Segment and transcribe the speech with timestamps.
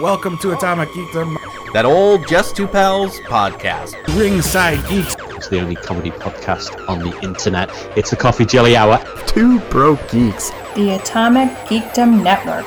[0.00, 1.36] Welcome to Atomic Geekdom,
[1.74, 3.94] That old Just Two Pals podcast.
[4.16, 5.16] Ringside Geeks.
[5.36, 7.68] It's the only comedy podcast on the internet.
[7.96, 9.04] It's the Coffee Jelly Hour.
[9.26, 10.50] Two broke geeks.
[10.76, 12.64] The Atomic Geekdom Network.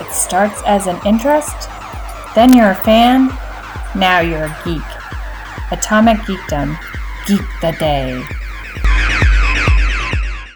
[0.00, 1.68] It starts as an interest,
[2.34, 3.28] then you're a fan,
[3.94, 4.82] now you're a geek.
[5.70, 6.76] Atomic Geekdom.
[7.26, 8.20] Geek the Day.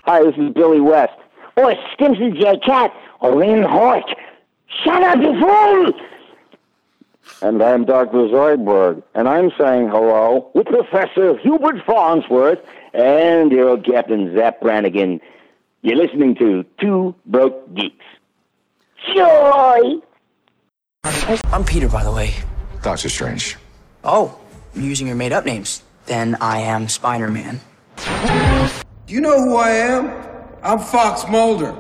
[0.05, 1.13] Hi, this is Billy West.
[1.57, 2.59] Or Stimpson J.
[2.67, 2.93] Cat.
[3.21, 4.05] Or Lynn Hort.
[4.87, 5.93] Shut up, you fool!
[7.43, 8.29] And I'm Dr.
[8.29, 12.61] Zoidberg, and I'm saying hello with Professor Hubert Farnsworth
[12.95, 15.21] and your old Captain Zapp Brannigan.
[15.83, 18.05] You're listening to Two Broke Geeks.
[19.13, 19.97] Joy!
[21.03, 22.35] I'm Peter, by the way.
[22.83, 23.57] Doctor Strange.
[24.05, 24.39] Oh,
[24.73, 25.83] you're using your made up names.
[26.05, 27.61] Then I am Spider Man.
[27.97, 30.13] Do you know who I am?
[30.63, 31.75] I'm Fox Mulder.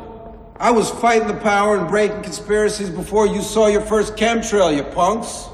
[0.58, 4.84] I was fighting the power and breaking conspiracies before you saw your first chemtrail, you
[4.84, 5.48] punks.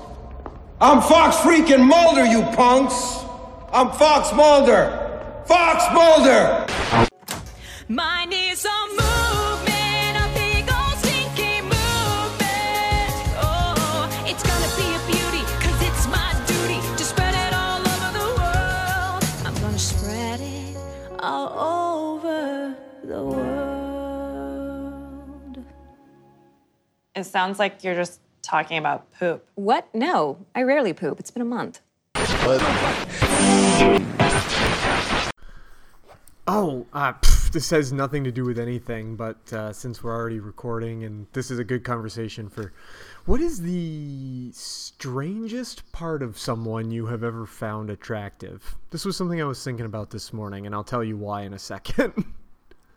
[0.80, 3.24] I'm Fox freaking Mulder, you punks!
[3.72, 5.42] I'm Fox Mulder!
[5.46, 6.66] Fox Mulder!
[7.88, 8.41] Mine is
[27.14, 29.46] It sounds like you're just talking about poop.
[29.54, 29.86] What?
[29.94, 31.20] No, I rarely poop.
[31.20, 31.80] It's been a month.
[36.48, 40.40] Oh, uh, pff, this has nothing to do with anything, but uh, since we're already
[40.40, 42.72] recording and this is a good conversation for
[43.26, 48.74] what is the strangest part of someone you have ever found attractive?
[48.90, 51.52] This was something I was thinking about this morning, and I'll tell you why in
[51.52, 52.24] a second.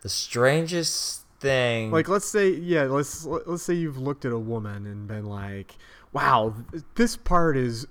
[0.01, 1.91] The strangest thing.
[1.91, 5.75] like, let's say, yeah, let's let's say you've looked at a woman and been like,
[6.11, 6.53] "Wow,
[6.95, 7.87] this part is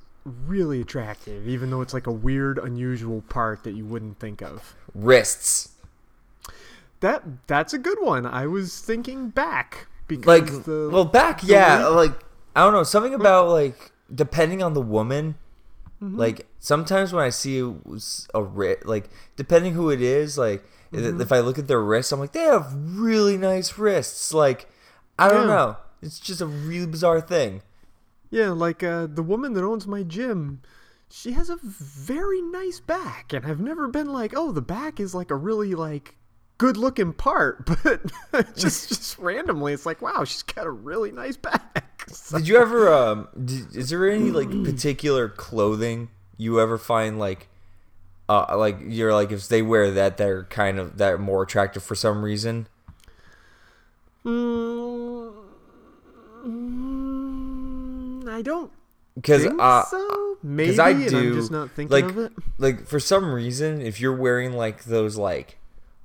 [0.46, 4.74] really attractive," even though it's like a weird, unusual part that you wouldn't think of.
[4.95, 5.70] wrists.
[7.01, 8.24] That that's a good one.
[8.27, 11.86] I was thinking back because Like, the, well, back, yeah.
[11.89, 12.20] late- Like,
[12.57, 12.83] I don't know.
[12.83, 15.34] Something about, like, depending on the woman.
[16.02, 16.18] Mm-hmm.
[16.18, 17.74] Like, sometimes when I see a,
[18.34, 18.40] a
[18.84, 21.20] like, depending who it is, like, Mm-hmm.
[21.20, 24.32] if I look at their wrists, I'm like, they have really nice wrists.
[24.32, 24.68] Like,
[25.18, 25.55] I don't Yeah.
[25.55, 25.77] know.
[26.02, 27.62] It's just a really bizarre thing.
[28.30, 30.60] yeah, like uh, the woman that owns my gym,
[31.08, 35.14] she has a very nice back, and I've never been like, oh, the back is
[35.14, 36.16] like a really like
[36.58, 38.02] good looking part, but
[38.56, 41.80] just just randomly, it's like, wow, she's got a really nice back.
[42.12, 47.18] So- Did you ever um did, is there any like particular clothing you ever find
[47.18, 47.48] like
[48.29, 51.95] uh like you're like if they wear that they're kind of that more attractive for
[51.95, 52.67] some reason?
[54.24, 55.33] Mm,
[58.29, 58.70] I don't
[59.23, 60.39] Cuz uh so.
[60.42, 62.33] Maybe, I do I'm just not thinking like of it.
[62.58, 65.58] like for some reason if you're wearing like those like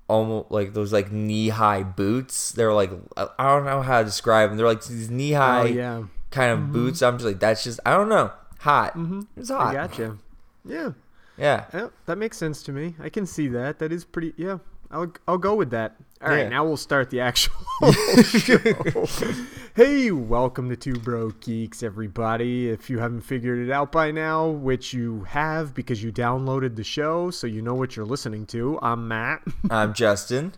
[0.07, 4.57] almost like those like knee-high boots, they're like I don't know how to describe them.
[4.57, 7.01] They're like these knee-high Oh yeah, kind of boots.
[7.01, 8.31] I'm just like that's just I don't know.
[8.59, 8.97] Hot.
[9.37, 9.67] It's hot.
[9.67, 10.17] I gotcha.
[10.65, 10.91] Yeah.
[11.39, 11.65] Yeah.
[11.73, 12.95] Yeah, that makes sense to me.
[12.99, 13.79] I can see that.
[13.79, 14.33] That is pretty.
[14.37, 14.57] Yeah,
[14.91, 15.95] I'll I'll go with that.
[16.21, 16.49] All right, Yeah.
[16.49, 17.53] now we'll start the actual
[18.23, 18.57] show.
[19.75, 22.69] hey, welcome to Two Bro Geeks, everybody.
[22.69, 26.83] If you haven't figured it out by now, which you have because you downloaded the
[26.83, 28.77] show, so you know what you're listening to.
[28.81, 30.53] I'm Matt, I'm Justin.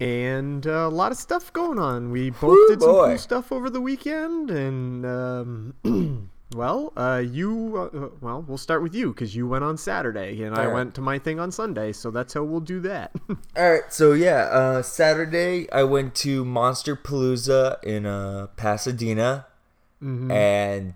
[0.00, 2.10] and uh, a lot of stuff going on.
[2.10, 3.08] We both Woo, did some boy.
[3.08, 8.94] cool stuff over the weekend, and um, well, uh, you uh, well, we'll start with
[8.94, 10.74] you because you went on Saturday, and I All right.
[10.74, 13.12] went to my thing on Sunday, so that's how we'll do that.
[13.56, 19.46] All right, so yeah, uh, Saturday I went to Monsterpalooza in uh, Pasadena,
[20.02, 20.30] Mm-hmm.
[20.30, 20.94] and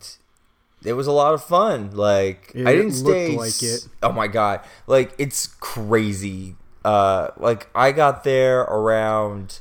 [0.84, 1.90] it was a lot of fun.
[1.90, 3.36] Like It I didn't stay.
[3.36, 3.88] like it.
[4.02, 4.60] Oh my god!
[4.86, 6.54] Like it's crazy.
[6.84, 9.58] Uh, like I got there around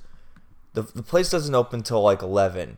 [0.74, 2.78] the the place doesn't open till like 11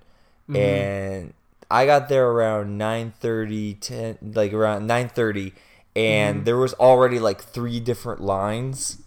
[0.49, 0.55] Mm-hmm.
[0.57, 1.33] and
[1.73, 5.53] I got there around 9:30, 10, like around nine thirty,
[5.95, 6.45] and Mm-hmm.
[6.45, 8.99] there was already like three different lines.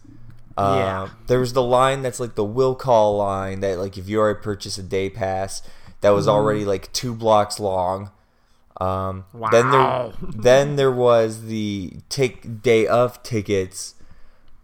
[0.57, 1.09] Uh, Yeah.
[1.27, 4.39] There was the line that's like the will call line that like if you already
[4.41, 5.61] purchased a day pass
[6.01, 6.29] that was Mm-hmm.
[6.29, 8.11] already like two blocks long.
[8.81, 9.71] Um, Then Wow.
[9.71, 13.95] there then there was the take day of tickets,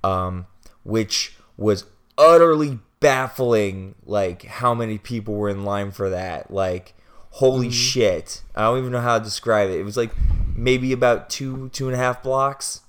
[0.03, 0.47] um,
[0.83, 1.85] which was
[2.17, 3.95] utterly baffling.
[4.05, 6.51] Like how many people were in line for that?
[6.51, 6.95] Like
[7.37, 8.41] holy shit!
[8.55, 9.79] I don't even know how to describe it.
[9.79, 10.11] It was like
[10.55, 12.81] maybe about two two and a half blocks.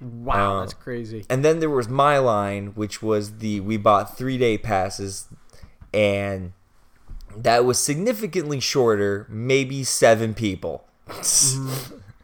[0.00, 1.24] wow, Uh, that's crazy.
[1.28, 5.26] And then there was my line, which was the we bought three day passes,
[5.92, 6.52] and
[7.36, 10.86] that was significantly shorter, maybe seven people.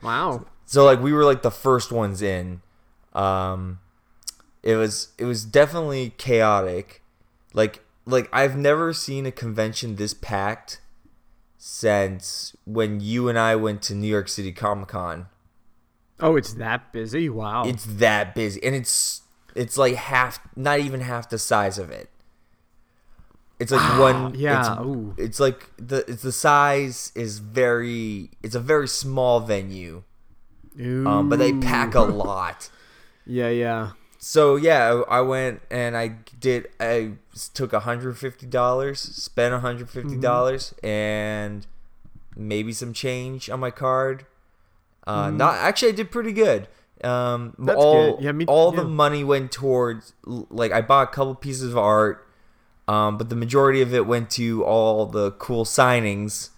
[0.02, 0.46] Wow.
[0.66, 2.60] So like we were like the first ones in.
[3.12, 3.78] Um
[4.62, 7.02] it was it was definitely chaotic.
[7.52, 10.80] Like like I've never seen a convention this packed
[11.66, 15.28] since when you and I went to New York City Comic Con.
[16.20, 17.30] Oh, it's that busy.
[17.30, 17.64] Wow.
[17.64, 19.22] It's that busy and it's
[19.54, 22.10] it's like half not even half the size of it.
[23.58, 25.14] It's like one yeah, it's, ooh.
[25.16, 30.02] it's like the it's the size is very it's a very small venue.
[30.78, 32.68] Um, but they pack a lot.
[33.24, 33.92] Yeah, yeah.
[34.26, 36.68] So yeah, I went and I did.
[36.80, 37.12] I
[37.52, 41.66] took hundred fifty dollars, spent hundred fifty dollars, and
[42.34, 44.24] maybe some change on my card.
[45.06, 45.36] Uh, Mhm.
[45.36, 46.68] Not actually, I did pretty good.
[47.02, 48.24] Um, That's all good.
[48.24, 48.80] Yeah, me- all yeah.
[48.80, 52.26] the money went towards like I bought a couple pieces of art,
[52.88, 56.48] um, but the majority of it went to all the cool signings.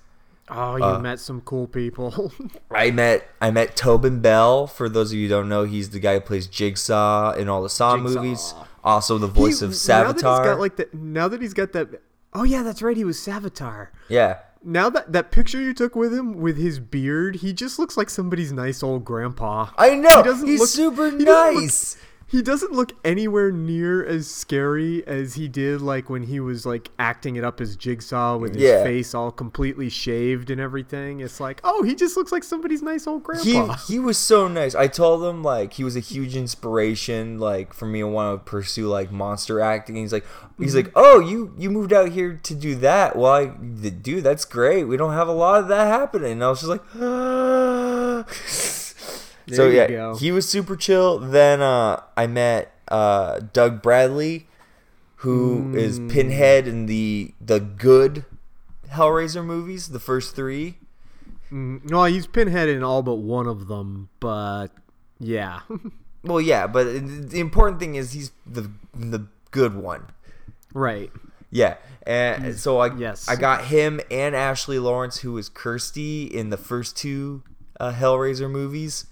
[0.48, 2.32] Oh, you Uh, met some cool people.
[2.70, 4.66] I met I met Tobin Bell.
[4.66, 7.62] For those of you who don't know, he's the guy who plays Jigsaw in all
[7.62, 8.22] the Saw Jigsaw.
[8.22, 8.54] movies.
[8.84, 10.44] Also the voice He- of Now that he's Savitar.
[10.44, 12.00] got like the, now that he's got that.
[12.32, 12.96] Oh yeah, that's right.
[12.96, 13.88] He was Savitar.
[14.08, 14.38] yeah.
[14.62, 18.10] Now that that picture you took with him with his beard, he just looks like
[18.10, 19.68] somebody's nice old grandpa.
[19.78, 20.08] I know.
[20.16, 21.96] He doesn't he's look- super he doesn't look- nice.
[22.28, 26.90] He doesn't look anywhere near as scary as he did like when he was like
[26.98, 28.82] acting it up as Jigsaw with his Yeah.
[28.82, 31.20] face all completely shaved and everything.
[31.20, 33.76] It's like, oh, he just looks like somebody's nice old grandpa.
[33.86, 34.74] he was so nice.
[34.74, 38.50] I told him like he was a huge inspiration like for me to want to
[38.50, 39.94] pursue like monster acting.
[39.96, 40.24] He's like
[40.58, 40.86] he's Mm-hmm.
[40.86, 44.84] like, "Oh, you you moved out here to do that." Well, I dude, that's great.
[44.84, 46.32] We don't have a lot of that happening.
[46.32, 48.24] And I was just like, so
[49.46, 50.16] There you yeah, go.
[50.16, 51.18] he was super chill.
[51.18, 54.46] Then uh, I met uh, Doug Bradley,
[55.16, 56.10] who is Mm.
[56.10, 58.24] Pinhead in the the good
[58.90, 60.78] Hellraiser movies, the first three.
[61.52, 64.68] Mm, well, he's pinhead in all but one of them, but
[65.18, 65.60] yeah.
[66.24, 66.84] Well, yeah, but
[67.30, 70.06] the important thing is he's the the good one.
[70.74, 71.12] right.
[71.52, 73.28] Yeah, and so I yes.
[73.28, 77.44] I got him and Ashley Lawrence, who was Kirsty in the first two
[77.78, 79.06] uh, Hellraiser movies.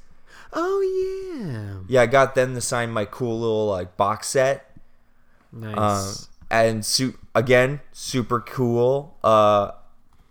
[0.55, 0.81] Oh
[1.35, 1.79] yeah.
[1.89, 4.71] Yeah, I got them to sign my cool little like box set.
[5.53, 5.77] Nice.
[5.77, 6.15] Uh,
[6.51, 9.17] and su- again, super cool.
[9.25, 9.73] Uh,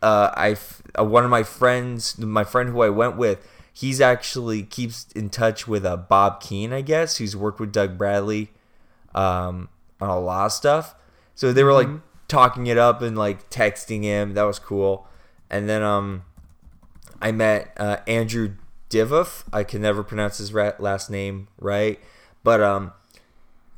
[0.02, 4.00] uh, I f- uh, one of my friends, my friend who I went with, he's
[4.02, 8.52] actually keeps in touch with uh, Bob Keen, I guess, who's worked with Doug Bradley
[9.16, 9.70] um,
[10.02, 10.96] on a lot of stuff.
[11.36, 12.02] So they were like Mhm.
[12.28, 14.34] talking it up and like texting him.
[14.36, 15.08] That was cool.
[15.50, 16.24] And then um,
[17.22, 18.56] I met uh, Andrew
[18.94, 19.44] Divoff.
[19.52, 22.00] I can never pronounce his last name right,
[22.44, 22.94] but um,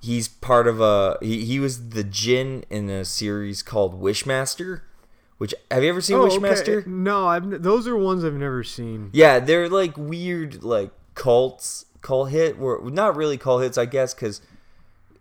[0.01, 1.17] he's part of a.
[1.21, 4.81] He, he was the Djinn in a series called Wishmaster.
[5.37, 6.37] Which have you ever seen Oh, okay.
[6.37, 6.87] Wishmaster?
[6.87, 9.09] No, I've those are ones I've never seen.
[9.11, 12.57] Yeah, they're like weird, like cults, cult hit.
[12.57, 14.41] Were not really cult hits, I guess, because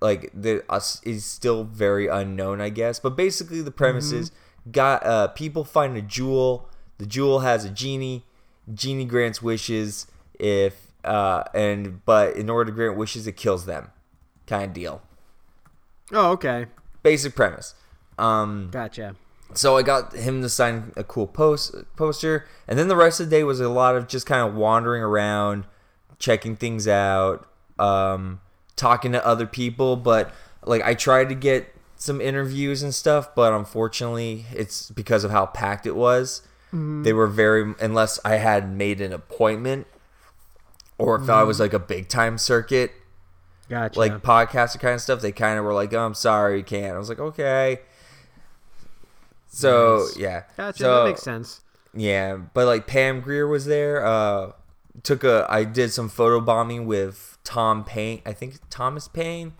[0.00, 3.00] like the us is still very unknown, I guess.
[3.00, 4.18] But basically, the premise Mhm.
[4.18, 4.32] is
[4.70, 6.68] got uh, people find a jewel.
[6.98, 8.24] The jewel has a genie.
[8.72, 10.06] Genie grants wishes
[10.38, 13.90] if uh, and but in order to grant wishes, it kills them,
[14.46, 15.02] kind of deal.
[16.12, 16.66] Oh, okay.
[17.02, 17.74] Basic premise.
[18.18, 19.16] Um, Gotcha.
[19.52, 23.28] so I got him to sign a cool post poster, and then the rest of
[23.28, 25.64] the day was a lot of just kind of wandering around,
[26.18, 28.40] checking things out, um,
[28.76, 29.96] talking to other people.
[29.96, 30.32] But
[30.64, 35.46] like I tried to get some interviews and stuff, but unfortunately, it's because of how
[35.46, 36.42] packed it was.
[36.74, 37.04] Mhm.
[37.04, 39.86] They were very unless I had made an appointment,
[40.98, 41.60] or if I was Mhm.
[41.60, 42.92] like a big time circuit,
[43.68, 43.98] Gotcha.
[43.98, 45.20] like podcaster kind of stuff.
[45.20, 47.80] They kind of were like, "Oh, I'm sorry, you can't." I was like, "Okay."
[49.48, 50.16] So Nice.
[50.16, 51.60] yeah, Gotcha, So, that makes sense.
[51.92, 54.04] Yeah, but like Pam Grier was there.
[54.04, 54.52] Uh,
[55.02, 58.20] took a I did some photo bombing with Tom Payne.
[58.26, 59.52] I think Thomas Payne.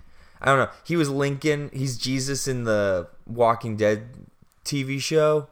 [0.42, 0.68] I don't know.
[0.83, 1.71] He was Lincoln.
[1.73, 4.09] He's Jesus in the Walking Dead
[4.64, 5.49] TV show.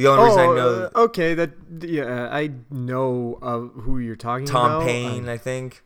[0.00, 1.50] The only reason I Oh, know uh, okay, that
[1.82, 4.78] yeah, I know of who you're talking Tom about.
[4.78, 5.82] Tom Payne, I, I think.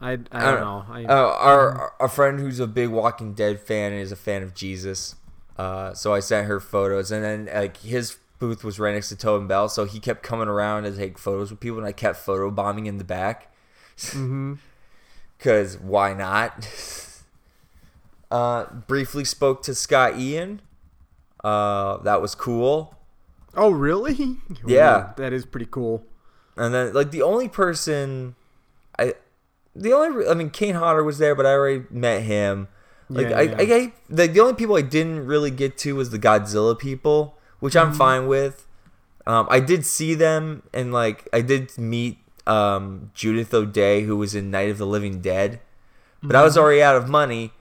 [0.00, 0.84] I, I don't know.
[0.88, 4.42] I, uh, our a friend who's a big Walking Dead fan and is a fan
[4.42, 5.14] of Jesus.
[5.56, 9.16] Uh, so I sent her photos, and then like his booth was right next to
[9.16, 12.16] Tobin Bell, so he kept coming around to take photos with people, and I kept
[12.16, 13.54] photo bombing in the back.
[13.96, 14.54] Mm-hmm.
[15.38, 16.68] Cause why not?
[18.32, 20.62] uh, briefly spoke to Scott Ian.
[21.44, 22.95] Uh, that was cool.
[23.56, 24.36] Oh, really?
[24.66, 25.12] Yeah.
[25.16, 26.04] that is pretty cool.
[26.56, 28.34] And then like the only person,
[28.98, 29.14] I,
[29.74, 32.68] the only I mean Kane Hodder was there, but I already met him.
[33.08, 33.56] Like Yeah, I, yeah.
[33.58, 37.36] I, I like the only people I didn't really get to was the Godzilla people,
[37.60, 38.66] which I'm fine with.
[39.26, 44.34] Um, I did see them and like I did meet um, Judith O'Dea, who was
[44.34, 45.60] in Night of the Living Dead,
[46.22, 46.60] but I was Mhm.
[46.60, 47.52] already out of money,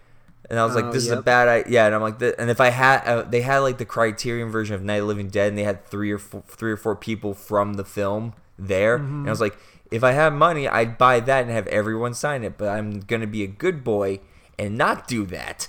[0.50, 2.50] and I was like, Oh, "This is a bad idea." Yeah, and I'm like, and
[2.50, 5.30] if I had, uh, they had like the Criterion version of Night of the Living
[5.30, 8.96] Dead, and they had three or four, three or four people from the film there,
[8.96, 9.58] and I was like,
[9.92, 13.28] if I had money, I'd buy that and have everyone sign it, but I'm gonna
[13.28, 14.20] be a good boy
[14.58, 15.68] and not do that.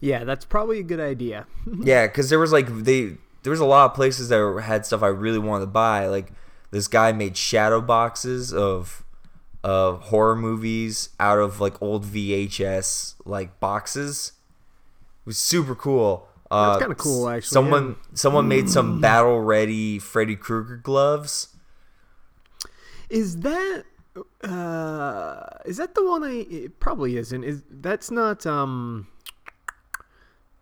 [0.00, 1.46] Yeah, that's probably a good idea.
[1.80, 5.02] yeah, because there was like they there was a lot of places that had stuff
[5.02, 6.06] I really wanted to buy.
[6.06, 6.32] Like
[6.70, 9.04] this guy made shadow boxes of
[9.62, 14.32] of horror movies out of like old VHS like boxes.
[15.22, 16.26] It was super cool.
[16.50, 18.14] Uh, That's kinda cool, actually, Someone yeah.
[18.14, 21.56] someone made some battle ready Freddy Krueger gloves.
[23.08, 23.84] Is that
[24.42, 27.44] uh is that the one I it probably isn't.
[27.44, 29.06] Is that's not um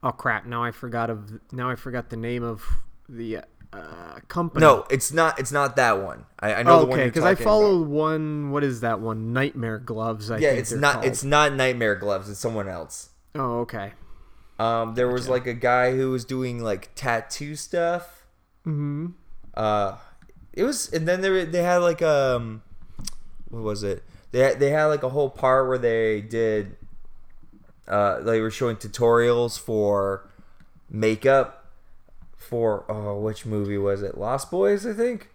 [0.03, 2.65] Oh crap, now I forgot of now I forgot the name of
[3.09, 3.39] the
[3.73, 4.65] uh company.
[4.65, 5.39] No, it's not.
[5.39, 6.25] It's not that one.
[6.41, 8.51] I, I know the one okay, because I talking follow one.
[8.51, 9.33] What is that one?
[9.33, 10.31] Nightmare Gloves.
[10.31, 10.95] I yeah, think it's not.
[10.95, 11.05] called.
[11.07, 12.31] It's not Nightmare Gloves.
[12.31, 13.11] It's someone else.
[13.35, 13.93] Oh, okay.
[14.59, 18.27] Um, there was like a guy who was doing like tattoo stuff.
[18.67, 19.09] Mm-hmm.
[19.55, 19.97] Uh,
[20.53, 22.63] it was, and then there they had like um,
[23.49, 24.03] what was it?
[24.33, 26.77] They they had like a whole part where they did.
[27.87, 30.29] Uh, they were showing tutorials for
[30.91, 31.58] makeup
[32.39, 34.17] for oh, which movie was it?
[34.17, 35.29] Lost Boys, I think.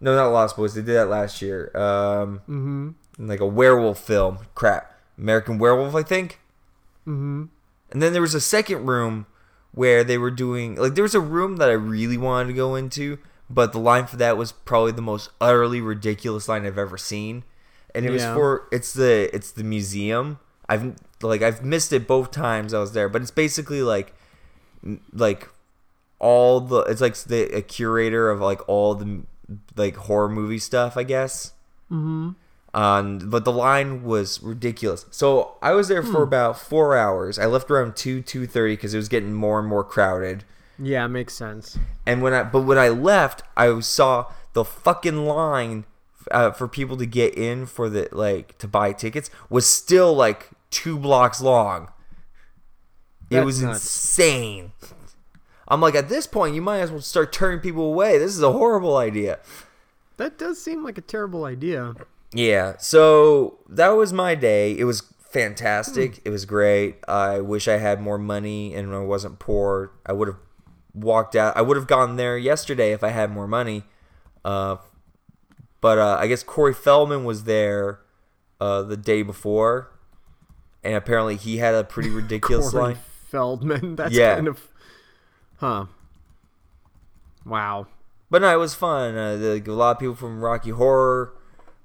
[0.00, 0.74] No, not Lost Boys.
[0.74, 1.70] They did that last year.
[1.76, 2.90] Um, Mm-hmm.
[3.18, 4.38] like a werewolf film.
[4.54, 6.40] Crap, American Werewolf, I think.
[7.06, 7.44] Mm-hmm.
[7.92, 9.26] And then there was a second room
[9.72, 12.74] where they were doing like there was a room that I really wanted to go
[12.74, 16.98] into, but the line for that was probably the most utterly ridiculous line I've ever
[16.98, 17.44] seen.
[17.94, 20.38] And it was for it's the it's the museum.
[20.68, 24.12] I've like I've missed it both times I was there, but it's basically like
[25.12, 25.48] like
[26.18, 29.22] all the it's like the a curator of like all the
[29.76, 31.52] like horror movie stuff, I guess.
[31.90, 32.30] Mm-hmm.
[32.74, 35.06] Um, but the line was ridiculous.
[35.10, 36.22] So I was there for Hmm.
[36.28, 37.38] about four hours.
[37.38, 40.44] I left around two two thirty because it was getting more and more crowded.
[40.78, 41.78] Yeah, makes sense.
[42.04, 45.84] And when I but when I left, I saw the fucking line
[46.30, 50.50] uh, for people to get in for the like to buy tickets was still like
[50.70, 51.88] two blocks long.
[53.30, 53.78] it was nuts.
[53.84, 54.72] insane.
[55.68, 58.18] I'm like, at this point, you might as well start turning people away.
[58.18, 59.38] This is a horrible idea.
[60.16, 61.94] That does seem like a terrible idea.
[62.32, 64.76] Yeah, so that was my day.
[64.78, 66.20] It was fantastic.
[66.24, 66.96] It was great.
[67.08, 69.92] I wish I had more money and I wasn't poor.
[70.06, 70.38] I would have
[70.94, 71.56] walked out.
[71.56, 73.84] I would have gone there yesterday if I had more money.
[74.44, 74.76] Uh,
[75.80, 78.00] but uh, I guess Corey Feldman was there
[78.60, 79.90] uh, the day before,
[80.82, 82.98] and apparently he had a pretty ridiculous Corey line.
[83.28, 83.96] Feldman.
[83.96, 84.36] That's Yeah.
[84.36, 84.68] kind of,
[85.58, 85.86] huh?
[87.44, 87.86] Wow.
[88.30, 89.16] But no, it was fun.
[89.16, 91.32] Uh, the, a lot of people from Rocky Horror.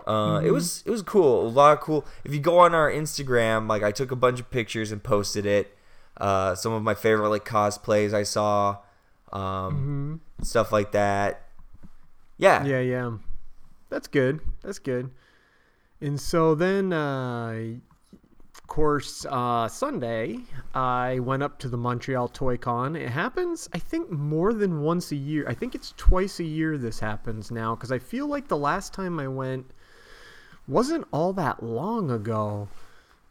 [0.08, 0.54] Uh, It Mhm.
[0.54, 1.48] was it was cool.
[1.48, 2.06] A lot of cool.
[2.24, 5.46] If you go on our Instagram, like I took a bunch of pictures and posted
[5.46, 5.78] it.
[6.18, 8.78] Uh, some of my favorite like cosplays I saw,
[9.32, 11.44] um, stuff like that.
[12.38, 12.64] Yeah.
[12.64, 13.12] Yeah, yeah.
[13.90, 14.40] That's good.
[14.64, 15.12] That's good.
[16.00, 17.76] And so then, uh,
[18.72, 20.40] course, uh, Sunday,
[20.74, 22.96] I went up to the Montreal Toy Con.
[22.96, 25.46] It happens, I think, more than once a year.
[25.46, 28.94] I think it's twice a year this happens now because I feel like the last
[28.94, 29.72] time I went
[30.70, 32.70] wasn't all that long ago.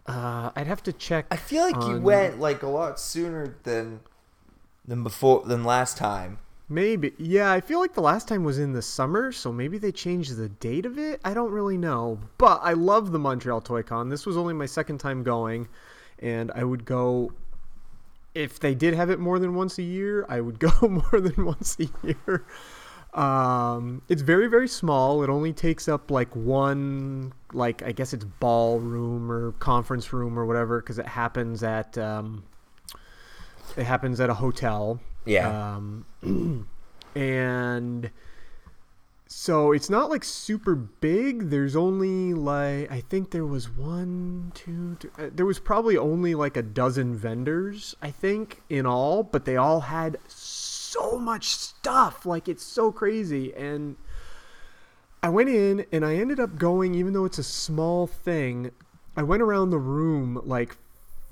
[0.06, 1.24] Uh, I'd have to check.
[1.30, 4.00] I feel like you went like a lot sooner than
[4.86, 6.38] than before than last time.
[6.72, 7.12] Maybe.
[7.18, 10.36] Yeah, I feel like the last time was in the summer, so maybe they changed
[10.36, 11.20] the date of it.
[11.24, 12.20] I don't really know.
[12.38, 14.08] But I love the Montreal Toy Con.
[14.08, 15.66] This was only my second time going,
[16.20, 17.32] and I would go
[18.34, 21.44] if they did have it more than once a year, I would go more than
[21.44, 22.44] once a year.
[23.14, 25.24] Um, it's very very small.
[25.24, 30.46] It only takes up like one like I guess it's ballroom or conference room or
[30.46, 32.44] whatever because it happens at um,
[33.76, 35.00] it happens at a hotel.
[35.24, 35.76] Yeah.
[35.76, 36.06] Um,
[37.14, 38.10] and
[39.32, 41.50] so it's not like super big.
[41.50, 46.34] There's only like I think there was one, two, two uh, there was probably only
[46.34, 52.26] like a dozen vendors I think in all, but they all had so much stuff.
[52.26, 53.96] Like it's so crazy and
[55.22, 58.72] I went in and I ended up going even though it's a small thing.
[59.16, 60.76] I went around the room like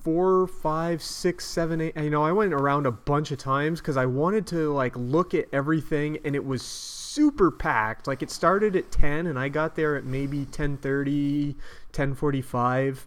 [0.09, 1.95] four, five, six, seven, eight.
[1.95, 5.35] You know, I went around a bunch of times because I wanted to like look
[5.35, 8.07] at everything, and it was super packed.
[8.07, 11.57] Like it started at ten, and I got there at maybe 10:30,
[11.93, 13.05] 10:45,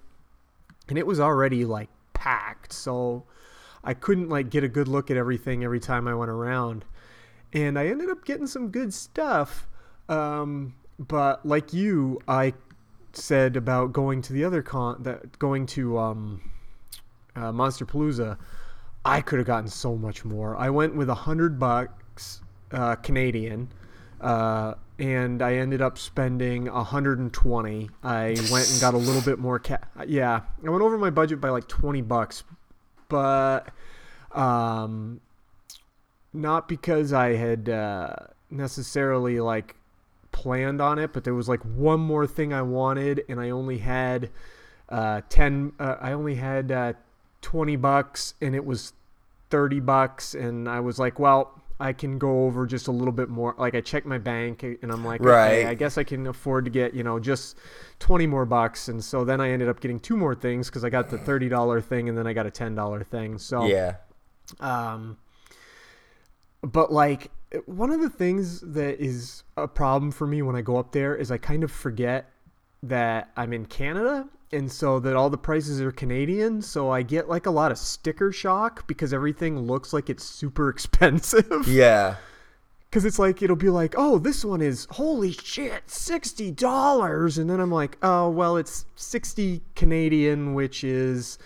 [0.90, 2.72] and it was already like packed.
[2.72, 3.24] So
[3.84, 6.86] I couldn't like get a good look at everything every time I went around,
[7.52, 9.68] and I ended up getting some good stuff.
[10.08, 12.54] Um, but like you, I
[13.14, 16.42] said about going to the other con that going to um,
[17.36, 18.38] uh, Monsterpalooza,
[19.04, 20.56] I could have gotten so much more.
[20.58, 23.70] I went with a hundred bucks uh, Canadian,
[24.20, 27.90] uh, and I ended up spending a hundred and twenty.
[28.04, 29.60] I went and got a little bit more.
[29.60, 32.44] Ca- yeah, I went over my budget by like twenty bucks,
[33.10, 33.70] but
[34.34, 35.22] um,
[36.34, 38.16] not because I had uh,
[38.50, 39.76] necessarily like
[40.32, 43.80] planned on it, but there was like one more thing I wanted, and I only
[43.80, 44.30] had
[44.90, 45.74] uh, ten.
[45.80, 46.72] Uh, I only had
[47.44, 48.94] uh, twenty bucks, and it was
[49.50, 51.58] thirty bucks, and I was like, well.
[51.80, 53.56] I can go over just a little bit more.
[53.58, 55.62] Like I checked my bank and I'm like, Right.
[55.62, 57.58] okay, I guess I can afford to get you know just
[57.98, 58.88] twenty more bucks.
[58.88, 61.50] And so then I ended up getting two more things because I got the thirty
[61.50, 63.40] dollar thing and then I got a ten dollar thing.
[63.40, 63.96] So Yeah.
[64.60, 65.18] um,
[66.62, 67.32] but like
[67.66, 71.16] one of the things that is a problem for me when I go up there
[71.16, 72.30] is I kind of forget
[72.84, 76.62] that I'm in Canada and so that all the prices are Canadian.
[76.62, 80.70] So I get like a lot of sticker shock because everything looks like it's super
[80.76, 81.68] expensive.
[81.68, 82.16] Yeah.
[82.90, 87.38] Because it's like, it'll be like, oh, this one is, holy shit, $60.
[87.38, 91.38] And then I'm like, oh, well, it's 60 Canadian, which is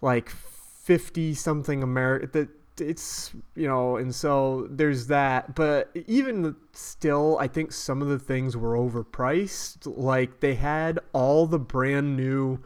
[0.00, 2.48] like 50 something American.
[2.80, 5.54] It's, you know, and so there's that.
[5.54, 9.92] But even still, I think some of the things were overpriced.
[9.96, 12.60] Like they had all the brand new,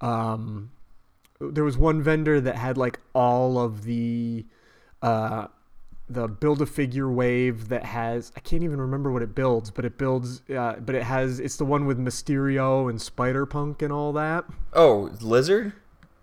[0.00, 0.70] um,
[1.40, 4.46] there was one vendor that had like all of the,
[5.00, 5.48] uh,
[6.08, 9.84] the build a figure wave that has I can't even remember what it builds, but
[9.84, 13.92] it builds uh, but it has it's the one with Mysterio and Spider Punk and
[13.92, 14.44] all that.
[14.72, 15.72] Oh, lizard.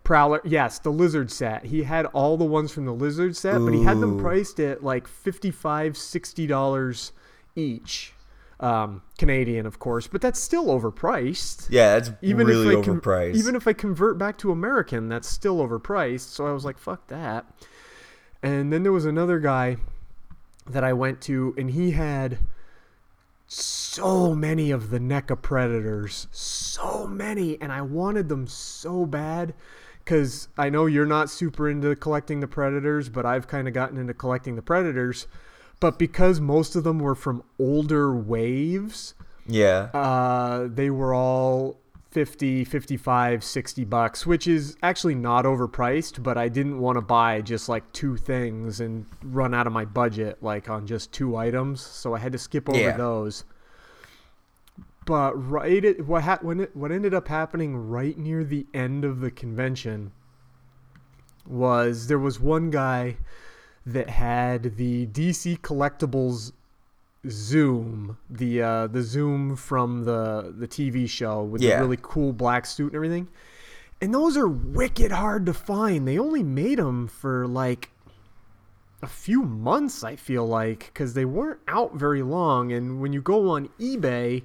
[0.10, 1.66] Prowler, yes, the lizard set.
[1.66, 4.84] He had all the ones from the lizard set, but he had them priced at
[4.84, 7.12] like $55, 60 dollars
[7.56, 8.14] each.
[8.60, 11.68] Um, Canadian, of course, but that's still overpriced.
[11.70, 13.36] Yeah, that's really I con- overpriced.
[13.36, 16.22] even if I convert back to American, that's still overpriced.
[16.32, 17.46] So I was like, fuck that.
[18.42, 19.78] And then there was another guy
[20.66, 22.40] that I went to, and he had
[23.46, 26.26] so many of the NECA Predators.
[26.32, 27.62] So many.
[27.62, 29.54] And I wanted them so bad
[30.10, 33.96] because I know you're not super into collecting the Predators, but I've kind of gotten
[34.00, 35.28] into collecting the Predators.
[35.80, 39.14] But because most of them were from older waves,
[39.46, 39.90] Yeah.
[39.94, 41.78] uh, they were all
[42.10, 47.42] 50, 55, 60 bucks, which is actually not overpriced, but I didn't want to buy
[47.42, 51.82] just like two things and run out of my budget like on just two items,
[51.82, 52.98] so I had to skip over Yeah.
[52.98, 53.44] those.
[55.10, 59.04] But right at, what ha- when it, what ended up happening right near the end
[59.04, 60.12] of the convention
[61.48, 63.18] was there was one guy
[63.88, 66.52] that had the DC collectibles
[67.28, 71.78] Zoom, the uh, the Zoom from the the TV show with Yeah.
[71.78, 73.30] the really cool black suit and everything.
[74.00, 76.08] And those are wicked hard to find.
[76.08, 77.90] They only made them for like
[79.02, 82.72] a few months, I feel like, because they weren't out very long.
[82.72, 84.44] And when you go on eBay,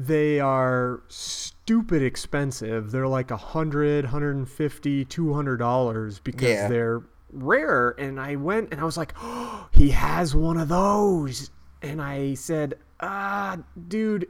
[0.00, 2.92] they are stupid expensive.
[2.92, 6.68] They're like a hundred, hundred and fifty, two hundred dollars because Yeah.
[6.68, 7.90] they're rare.
[7.98, 11.50] And I went and I was like, oh, he has one of those.
[11.82, 13.58] And I said, ah,
[13.88, 14.28] dude,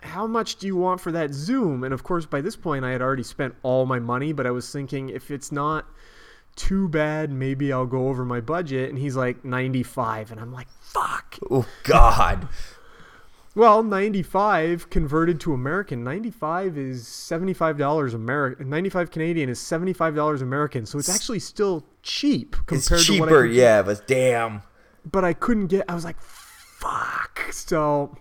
[0.00, 1.82] how much do you want for that zoom?
[1.82, 4.50] And of course, by this point, I had already spent all my money, but I
[4.50, 5.86] was thinking if it's not
[6.54, 8.90] too bad, maybe I'll go over my budget.
[8.90, 10.32] And he's like 95.
[10.32, 11.38] And I'm like, fuck.
[11.50, 12.48] Oh God.
[13.56, 18.68] Well, 95 converted to American, 95 is $75 American.
[18.68, 20.84] 95 Canadian is $75 American.
[20.84, 24.60] So it's actually still cheap It's compared to what I cheaper, yeah, but damn.
[25.10, 27.46] But I couldn't get I was like fuck.
[27.50, 28.14] So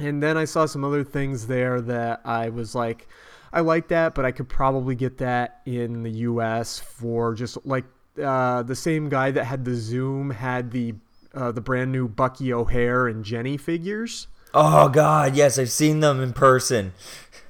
[0.00, 3.06] and then I saw some other things there that I was like
[3.52, 7.84] I like that, but I could probably get that in the US for just like
[8.20, 10.94] uh, the same guy that had the Zoom had the
[11.32, 14.26] uh, the brand new Bucky O'Hare and Jenny figures.
[14.54, 16.92] Oh God, yes, I've seen them in person.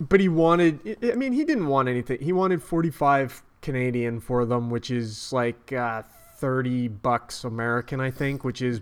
[0.00, 2.20] But he wanted, I mean, he didn't want anything.
[2.20, 6.02] He wanted 45 Canadian for them, which is like uh,
[6.36, 8.80] 30 bucks American, I think, which is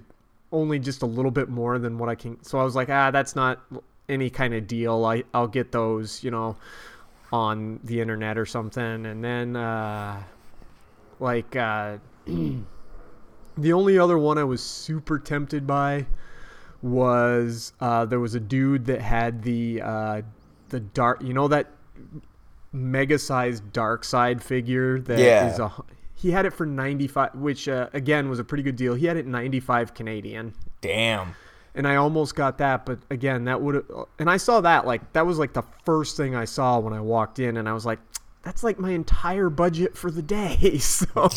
[0.52, 2.42] only just a little bit more than what I can.
[2.42, 3.60] So I was like, ah, that's not
[4.08, 5.04] any kind of deal.
[5.04, 6.56] I, I'll get those, you know,
[7.32, 9.06] on the internet or something.
[9.06, 10.22] And then, uh,
[11.18, 16.06] like, uh, the only other one I was super tempted by
[16.86, 20.22] was uh, there was a dude that had the uh,
[20.70, 21.68] the dark, you know that
[22.72, 25.56] mega sized Darkseid figure that Yeah.
[25.64, 25.70] a
[26.14, 29.16] he had it for 95 which uh, again was a pretty good deal he had
[29.16, 31.34] it 95 canadian Damn.
[31.74, 33.84] and i almost got that but again that would
[34.18, 37.00] and i saw that like that was like the first thing i saw when i
[37.00, 37.98] walked in and i was like
[38.42, 41.30] that's like my entire budget for the day so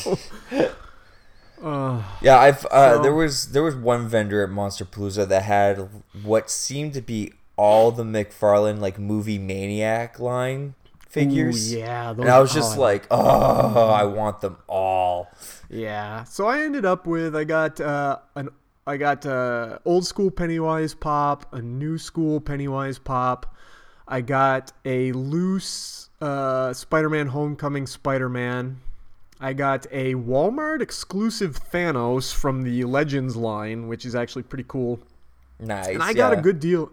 [1.62, 5.90] uh, Yeah, I've uh, So- there was there was one vendor at Monsterpalooza that had
[6.24, 10.76] what seemed to be all the McFarlane like movie maniac line
[11.10, 11.74] figures.
[11.74, 15.30] yeah, and I was oh, just I- like, oh, I want them all.
[15.70, 16.24] Yeah.
[16.24, 18.50] So I ended up with I got uh, an
[18.88, 23.56] I got uh, old school Pennywise pop, a new school Pennywise pop.
[24.08, 28.80] I got a loose uh, Spider-Man Homecoming Spider-Man.
[29.40, 35.00] I got a Walmart exclusive Thanos from the Legends line, which is actually pretty cool.
[35.60, 35.88] Nice.
[35.88, 36.40] And I got yeah.
[36.40, 36.92] a good deal.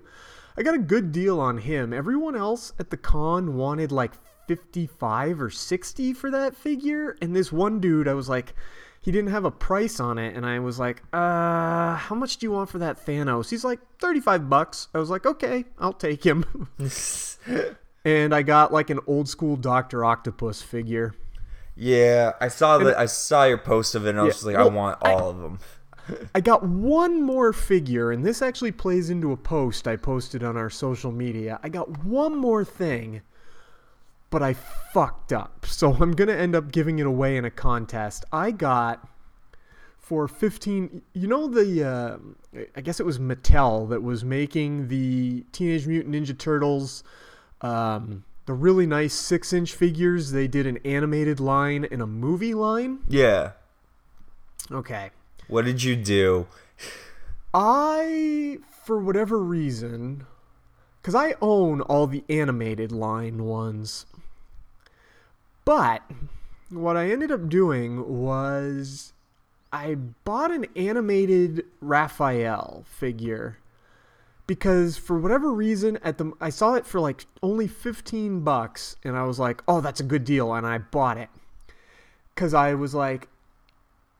[0.57, 1.93] I got a good deal on him.
[1.93, 4.13] Everyone else at the con wanted like
[4.47, 7.17] 55 or 60 for that figure.
[7.21, 8.55] And this one dude, I was like,
[9.01, 10.37] he didn't have a price on it.
[10.37, 13.51] And I was like, uh, how much do you want for that Thanos?
[13.51, 14.89] He's like, 35 bucks.
[14.95, 16.69] I was like, okay, I'll take him.
[18.05, 20.05] and I got like an old school Dr.
[20.05, 21.15] Octopus figure.
[21.77, 24.45] Yeah, I saw the I saw your post of it, and I was Yeah, just
[24.47, 25.59] like, I well, want I- all of them.
[26.35, 30.57] I got one more figure, and this actually plays into a post I posted on
[30.57, 31.59] our social media.
[31.65, 33.23] I got one more thing,
[34.31, 35.67] but I fucked up.
[35.69, 38.25] So I'm going to end up giving it away in a contest.
[38.33, 39.07] I got
[39.99, 42.17] for 15 you know the uh,
[42.77, 47.03] i guess it was mattel that was making the teenage mutant ninja turtles
[47.63, 52.55] um, the really nice six inch figures they did an animated line and a movie
[52.55, 53.53] line Yeah.
[54.71, 55.11] okay
[55.49, 56.47] What did you do?
[57.55, 60.27] I, for whatever reason,
[61.01, 64.05] because I own all the animated line ones,
[65.65, 66.03] but
[66.69, 69.13] what I ended up doing was
[69.73, 73.59] I bought an animated Raphael figure
[74.47, 79.17] because for whatever reason at the I saw it for like only 15 bucks and
[79.17, 81.29] I was like, "Oh, that's a good deal." And I bought it.
[82.35, 83.29] Cuz I was like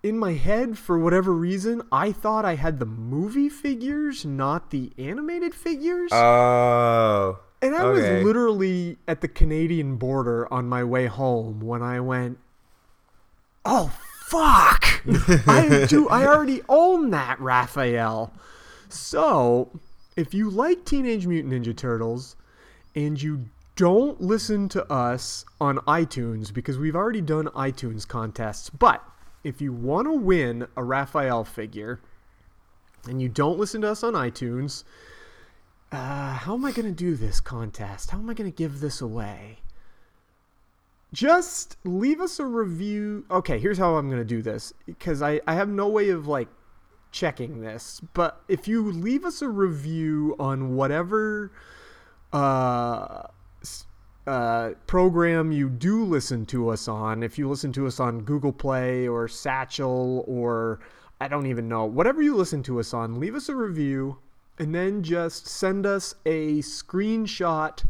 [0.03, 4.93] in my head for whatever reason, I thought I had the movie figures, not the
[4.99, 6.13] animated figures.
[6.13, 7.41] Oh.
[7.63, 8.17] And I okay.
[8.17, 12.39] was literally at the Canadian border on my way home when I went,
[13.65, 13.93] "Oh
[14.27, 14.85] fuck!
[15.49, 16.09] I do.
[16.09, 18.33] I already own that Raphael."
[18.89, 19.71] So,
[20.17, 22.37] if you like Teenage Mutant Ninja Turtles
[22.95, 29.05] and you don't listen to us on iTunes because we've already done iTunes contests, but
[29.45, 32.01] if you want to win a Raphael figure
[33.07, 34.85] and you don't listen to us on iTunes,
[35.93, 38.11] uh, how am I going to do this contest?
[38.11, 39.59] How am I going to give this away?
[41.13, 43.25] Just leave us a review.
[43.31, 46.27] Okay, here's how I'm going to do this because I, I have no way of
[46.27, 46.49] like
[47.17, 48.01] checking this.
[48.13, 51.51] But if you leave us a review on whatever
[52.33, 53.23] uh,
[54.27, 58.53] uh, program you do listen to us on, if you listen to us on Google
[58.53, 60.81] Play or Stitcher or
[61.19, 64.19] I don't even know, whatever you listen to us on, leave us a review
[64.59, 67.83] and then just send us a screenshot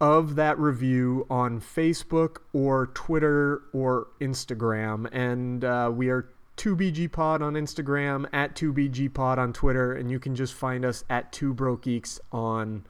[0.00, 5.08] of that review on Facebook or Twitter or Instagram.
[5.12, 6.28] And uh, we are
[6.62, 11.52] 2BGPod on Instagram, at 2BGPod on Twitter, and you can just find us at 2
[11.54, 12.86] Broke Geeks on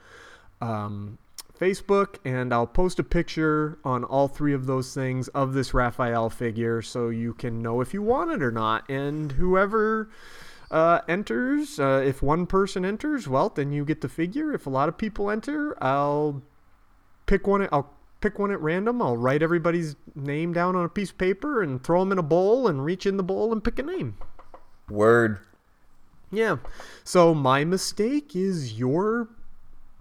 [0.61, 1.17] um,
[1.59, 2.17] Facebook.
[2.23, 6.83] And I'll post a picture on all three of those things of this Raphael figure
[6.83, 8.91] so you can know if you want it or not.
[8.91, 10.11] And whoever
[10.71, 14.53] uh, enters, uh, if one person enters, well, then you get the figure.
[14.53, 16.43] If a lot of people enter, I'll
[17.25, 17.67] pick one.
[17.73, 17.91] I'll
[18.23, 19.03] pick one at random.
[19.03, 22.23] I'll write everybody's name down on a piece of paper and throw them in a
[22.23, 24.17] bowl and reach in the bowl and pick a name.
[24.89, 25.39] Word.
[26.31, 26.57] Yeah.
[27.05, 29.29] So my mistake is your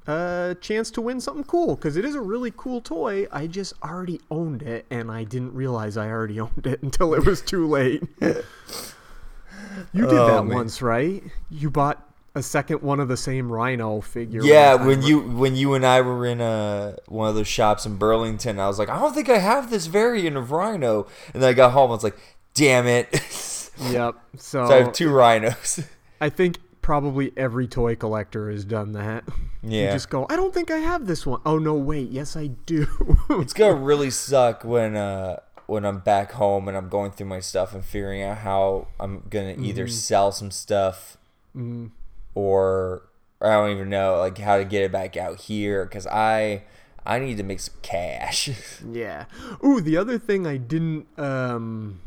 [0.08, 3.28] uh, chance to win something cool because it is a really cool toy.
[3.32, 7.26] I just already owned it and I didn't realize I already owned it until it
[7.26, 8.04] was too late.
[8.20, 10.56] you did Oh, that man.
[10.56, 11.24] once, right?
[11.50, 14.42] You bought a second one of the same Rhino figure.
[14.44, 17.98] Yeah, when you when you and I were in uh, one of those shops in
[17.98, 21.50] Burlington, I was like, I don't think I have this variant of Rhino, and then
[21.50, 22.18] I got home, I was like,
[22.54, 23.10] damn it.
[23.90, 24.16] Yep.
[24.38, 25.80] So, So I have two rhinos.
[26.22, 29.24] I think probably every toy collector has done that.
[29.64, 29.86] Yeah.
[29.88, 31.40] You just go, I don't think I have this one.
[31.46, 32.88] Oh no, wait, yes I do.
[33.30, 37.40] it's gonna really suck when uh when I'm back home and I'm going through my
[37.42, 39.92] stuff and figuring out how I'm gonna either Mhm.
[39.92, 41.18] sell some stuff
[41.56, 41.92] Mhm.
[42.36, 43.04] Or
[43.42, 46.64] I don't even know like how to get it back out here because I
[47.06, 48.50] I need to make some cash.
[48.92, 49.26] Yeah.
[49.64, 52.02] Ooh, the other thing I didn't um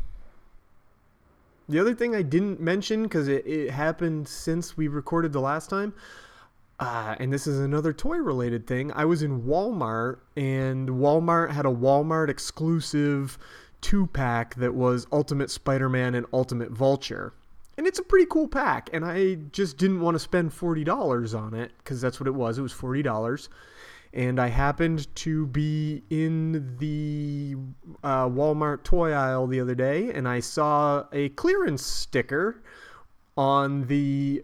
[1.67, 5.69] the other thing I didn't mention because it, it happened since we recorded the last
[5.69, 5.93] time,
[6.79, 8.91] uh, and this is another toy related thing.
[8.93, 13.39] I was in Walmart, and Walmart had a Walmart exclusive
[13.81, 17.33] two pack that was Ultimate Spider Man and Ultimate Vulture.
[17.77, 21.53] And it's a pretty cool pack, and I just didn't want to spend $40 on
[21.53, 22.57] it because that's what it was.
[22.57, 23.49] It was $40
[24.15, 27.55] and I happened to be in the
[28.01, 32.63] uh, Walmart toy aisle the other day, and I saw a clearance sticker
[33.35, 34.43] on the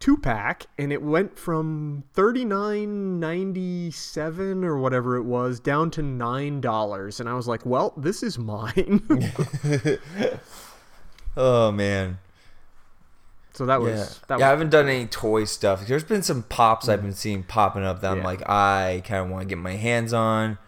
[0.00, 5.92] two pack, and it went from thirty nine ninety seven or whatever it was down
[5.92, 9.06] to nine dollars, and I was like, "Well, this is mine."
[11.36, 12.18] oh man.
[13.58, 14.04] So that was yeah.
[14.28, 15.84] that yeah, was I haven't done any toy stuff.
[15.84, 19.30] There's been some pops I've been seeing popping up that I'm like, I kind of
[19.30, 20.58] want to get my hands on.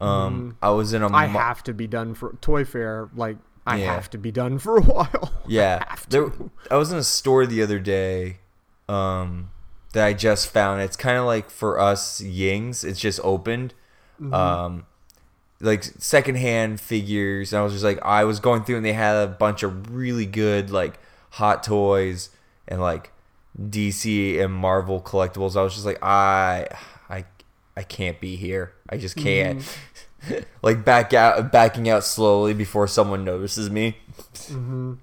[0.00, 0.54] Um, Mhm.
[0.62, 3.08] I was in a I mo- have to be done for Toy Fair.
[3.16, 3.92] Like I Yeah.
[3.96, 5.32] have to be done for a while.
[5.48, 6.30] Yeah, there,
[6.70, 8.38] I was in a store the other day
[8.88, 9.50] um,
[9.92, 10.82] that I just found.
[10.82, 12.84] It's kind of like for us Yings.
[12.84, 13.74] It's just opened,
[14.22, 14.32] Mhm.
[14.32, 14.86] um,
[15.60, 17.52] like secondhand figures.
[17.52, 19.92] And I was just like, I was going through and they had a bunch of
[19.92, 22.30] really good like hot toys
[22.68, 23.12] and like
[23.58, 25.56] DC and Marvel collectibles.
[25.56, 26.66] I was just like, I,
[27.08, 27.24] I,
[27.76, 28.72] I can't be here.
[28.88, 29.62] I just can't.
[30.62, 33.98] like back out, backing out slowly before someone notices me.
[34.48, 34.94] hmm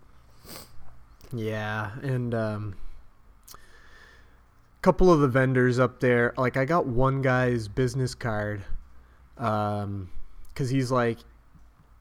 [1.34, 2.76] Yeah, and um,
[3.54, 8.64] a couple of the vendors up there, like I got one guy's business card,
[9.38, 10.10] um,
[10.50, 11.20] because he's like,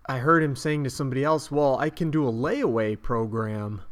[0.09, 3.83] I heard him saying to somebody else, "Well, I can do a layaway program."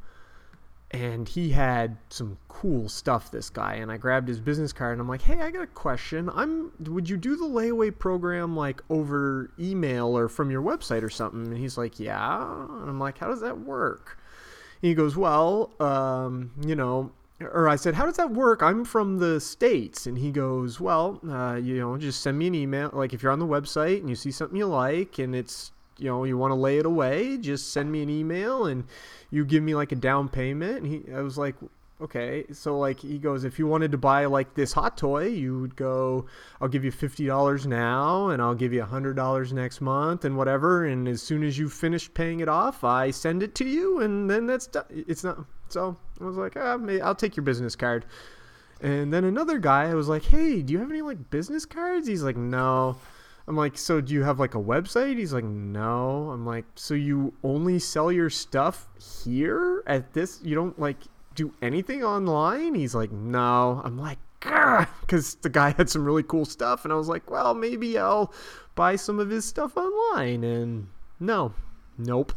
[0.95, 3.75] And he had some cool stuff, this guy.
[3.75, 6.31] And I grabbed his business card and I'm like, hey, I got a question.
[6.33, 11.11] I'm would you do the layaway program like over email or from your website or
[11.11, 11.49] something?
[11.49, 12.43] And he's like, Yeah.
[12.45, 14.19] And I'm like, How does that work?
[14.83, 18.63] And he goes, Well, um, you know, or I said, How does that work?
[18.63, 20.07] I'm from the States.
[20.07, 22.91] And he goes, Well, uh, you know, just send me an email.
[22.93, 26.09] Like if you're on the website and you see something you like and it's you
[26.09, 28.85] know you want to lay it away just send me an email and
[29.35, 30.79] you give me like a down payment.
[30.79, 31.57] And he i was like
[32.01, 32.45] okay.
[32.53, 35.77] So like he goes if you wanted to buy like this hot toy you would
[35.77, 36.27] go
[36.61, 40.85] i'll give you $50 now and i'll give you $100 next month and whatever.
[40.85, 44.31] And as soon as you finish paying it off i send it to you and
[44.31, 44.85] then that's done.
[44.91, 48.07] It's not so i was like ah, i'll take your business card.
[48.81, 52.07] And then another guy i was like hey do you have any like business cards?
[52.07, 52.97] He's like no
[53.47, 55.19] I'm like, so do you have like a website?
[55.19, 56.31] He's like, no.
[56.31, 58.89] I'm like, so you only sell your stuff
[59.25, 60.41] here at this?
[60.43, 60.97] You don't like
[61.35, 62.75] do anything online?
[62.75, 63.83] He's like, no.
[63.85, 67.55] I'm like, because the guy had some really cool stuff, and I was like, well,
[67.55, 68.33] maybe I'll
[68.75, 70.43] buy some of his stuff online.
[70.45, 70.89] And
[71.21, 71.53] no,
[71.99, 72.33] nope.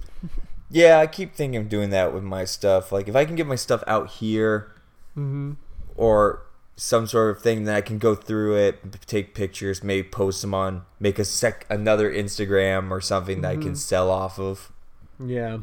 [0.69, 2.91] Yeah, I keep thinking of doing that with my stuff.
[2.91, 4.73] Like if I can get my stuff out here,
[5.17, 5.55] Mhm.
[5.95, 6.41] or
[6.79, 10.53] some sort of thing that I can go through it, take pictures, maybe post them
[10.53, 13.77] on, make a sec another Instagram or something that I can Mhm.
[13.77, 14.71] sell off of.
[15.19, 15.57] Yeah.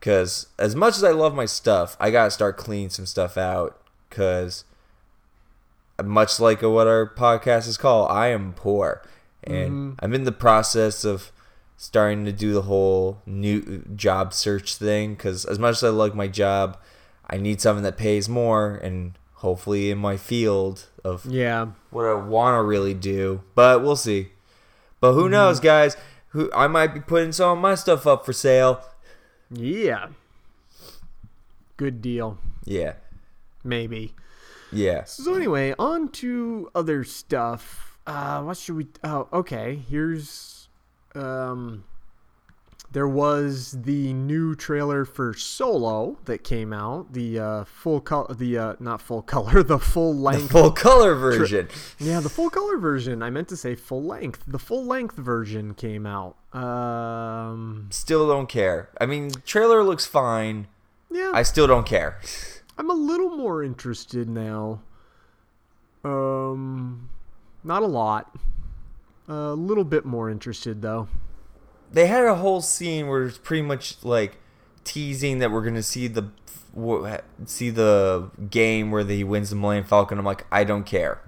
[0.00, 3.78] Because as much as I love my stuff, I gotta start cleaning some stuff out.
[4.08, 4.64] Because
[6.02, 9.02] much like what our podcast is called, I am poor,
[9.42, 9.98] and Mhm.
[10.02, 11.30] I'm in the process of
[11.76, 15.14] starting to do the whole new job search thing.
[15.14, 16.78] Because as much as I love my job,
[17.28, 19.12] I need something that pays more, and
[19.44, 21.66] hopefully in my field of Yeah.
[21.90, 23.42] what I want to really do.
[23.54, 24.32] But we'll see.
[25.00, 25.30] But who Mhm.
[25.32, 25.96] knows, guys?
[26.30, 28.80] Who I might be putting some of my stuff up for sale.
[29.50, 30.08] Yeah.
[31.76, 32.38] Good deal.
[32.64, 32.94] Yeah.
[33.62, 34.14] Maybe.
[34.72, 35.04] Yeah.
[35.04, 37.98] So anyway, on to other stuff.
[38.06, 38.86] Uh, what should we?
[39.04, 39.76] Oh, okay.
[39.88, 40.68] Here's,
[41.14, 41.84] um,
[42.94, 47.12] there was the new trailer for Solo that came out.
[47.12, 51.18] The uh, full color, the uh, not full color, the full length, full color tra-
[51.18, 51.68] version.
[51.98, 53.20] yeah, the full color version.
[53.20, 54.44] I meant to say full length.
[54.46, 56.36] The full length version came out.
[56.56, 58.90] Um, Still don't care.
[59.00, 60.68] I mean, trailer looks fine.
[61.10, 61.32] Yeah.
[61.34, 62.20] I still don't care.
[62.78, 64.82] I'm a little more interested now.
[66.04, 67.10] Um,
[67.64, 68.36] not a lot.
[69.26, 71.08] A little bit more interested though.
[71.94, 74.38] They had a whole scene where it's pretty much like
[74.82, 76.28] teasing that we're gonna see the
[77.46, 80.18] see the game where he wins the Millennium Falcon.
[80.18, 81.22] I'm like, I don't care.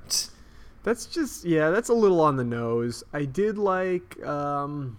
[0.83, 3.05] That's just yeah, that's a little on the nose.
[3.13, 4.99] I did like um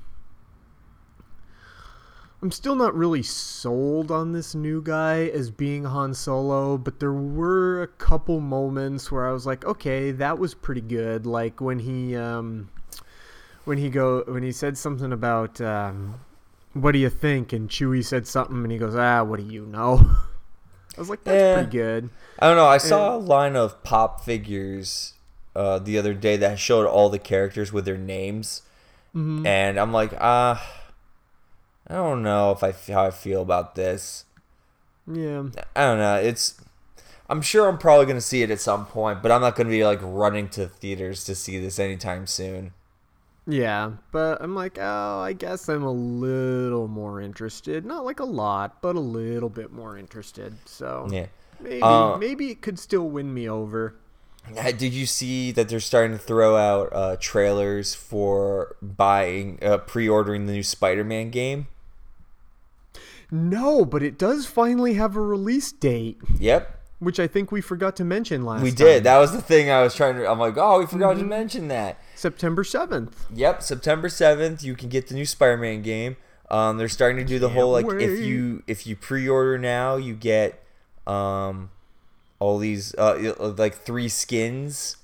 [2.42, 7.12] I'm still not really sold on this new guy as being Han Solo, but there
[7.12, 11.26] were a couple moments where I was like, okay, that was pretty good.
[11.26, 12.70] Like when he um
[13.68, 16.20] when he go when he said something about um
[16.74, 17.54] what do you think?
[17.54, 20.00] And Chewie said something, and he goes, ah, what do you know?
[20.96, 21.54] I was like, that's Eh.
[21.56, 22.10] pretty good.
[22.40, 22.68] I don't know.
[22.68, 25.14] I saw a line of pop figures
[25.56, 28.62] uh, the other day that showed all the characters with their names,
[29.16, 29.46] Mhm.
[29.46, 30.62] and I'm like, ah,
[31.88, 34.26] I don't know if I how I feel about this.
[35.08, 35.44] Yeah.
[35.76, 36.16] I don't know.
[36.16, 36.62] It's.
[37.30, 39.84] I'm sure I'm probably gonna see it at some point, but I'm not gonna be
[39.84, 42.74] like running to theaters to see this anytime soon.
[43.50, 47.86] Yeah, but I'm like, oh, I guess I'm a little more interested.
[47.86, 50.54] Not like a lot, but a little bit more interested.
[50.66, 51.28] So Yeah.
[51.62, 53.96] maybe Uh, maybe it could still win me over.
[54.78, 60.46] Did you see that they're starting to throw out uh, trailers for buying, uh, pre-ordering
[60.46, 61.68] the new Spider-Man game?
[63.30, 67.96] No, but it does finally have a release date, Yep, which I think we forgot
[67.98, 68.64] to mention last.
[68.64, 68.76] we time.
[68.88, 69.04] did.
[69.04, 70.30] That was the thing I was trying to.
[70.30, 71.28] I'm like, oh, we forgot to Mhm.
[71.28, 71.98] mention that.
[72.18, 73.26] September seventh.
[73.34, 76.18] Yep, September seventh, you can get the new Spider-Man game.
[76.50, 80.16] Um, they're starting to do the whole like if you if you pre-order now, you
[80.16, 80.64] get
[81.06, 81.70] um
[82.40, 84.98] all these uh like three skins.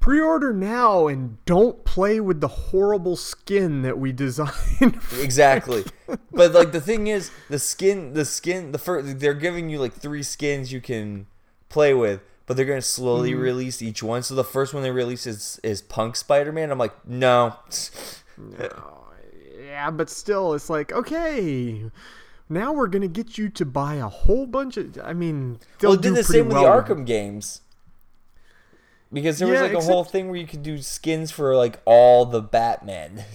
[0.00, 4.98] Pre-order now and don't play with the horrible skin that we designed.
[5.20, 5.84] Exactly.
[6.32, 9.92] but like the thing is, the skin, the skin, the first they're giving you like
[9.92, 11.26] three skins you can
[11.68, 13.42] play with, but they're gonna slowly Mhm.
[13.42, 14.24] release each one.
[14.24, 16.72] So the first one they release is is Punk Spider Man.
[16.72, 17.54] I'm like, no.
[19.64, 21.84] Yeah, but still, it's like okay.
[22.48, 24.98] Now we're gonna get you to buy a whole bunch of.
[25.00, 27.60] I mean, they'll Well, did do the same with the Arkham games.
[29.12, 32.26] Because there was like a whole thing where you could do skins for like all
[32.26, 33.24] the Batman.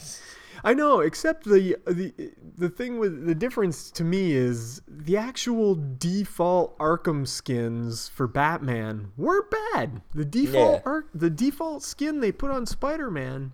[0.65, 2.11] I know, except the the
[2.57, 9.11] the thing with the difference to me is the actual default Arkham skins for Batman
[9.15, 10.01] were bad.
[10.15, 11.01] The default Yeah.
[11.13, 13.53] The default skin they put on Spider-Man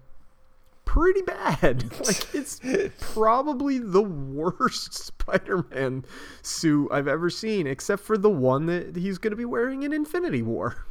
[0.85, 1.83] pretty bad.
[2.05, 2.61] like it's
[3.01, 6.05] probably the worst Spider-Man
[6.41, 9.91] suit I've ever seen except for the one that he's going to be wearing in
[9.91, 10.85] Infinity War.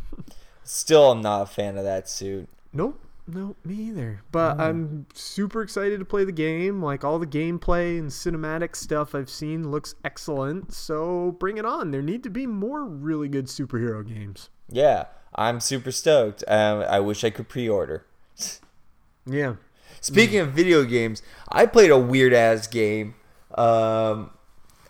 [0.64, 2.46] Still, I'm not a fan of that suit.
[2.74, 3.00] Nope.
[3.32, 4.22] Nope, me either.
[4.32, 4.60] But Mm.
[4.60, 6.82] I'm super excited to play the game.
[6.82, 10.72] Like all the gameplay and cinematic stuff I've seen looks excellent.
[10.72, 11.90] So bring it on.
[11.90, 14.48] There need to be more really good superhero games.
[14.68, 16.42] Yeah, I'm super stoked.
[16.48, 18.04] Um, I wish I could pre-order.
[19.26, 19.56] Yeah.
[20.00, 23.14] Speaking of video games, I played a weird ass game,
[23.56, 24.30] um,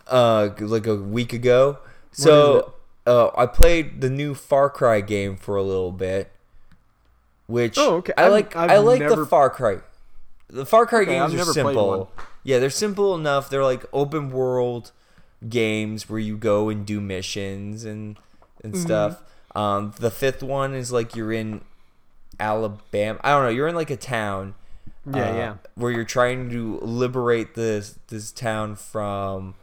[0.07, 1.79] uh, like a week ago.
[2.13, 2.75] So,
[3.07, 6.31] uh, I played the new Far Cry game for a little bit,
[7.51, 8.13] which Oh, okay.
[8.17, 8.57] I I've- like.
[8.57, 9.79] i I've like never- the Far Cry.
[10.49, 11.75] The Far Cry Okay, games I've are never played one.
[11.75, 12.13] simple.
[12.43, 13.51] Yeah, they're simple enough.
[13.51, 14.93] They're like open world
[15.49, 18.17] games where you go and do missions and
[18.65, 18.83] and Mhm.
[18.83, 19.23] stuff.
[19.55, 21.63] Um, the fifth one is like you're in
[22.39, 23.19] Alabama.
[23.23, 23.49] I don't know.
[23.51, 24.55] You're in like a town.
[25.07, 25.55] Yeah, uh, yeah.
[25.75, 29.55] Where you're trying to liberate this this town from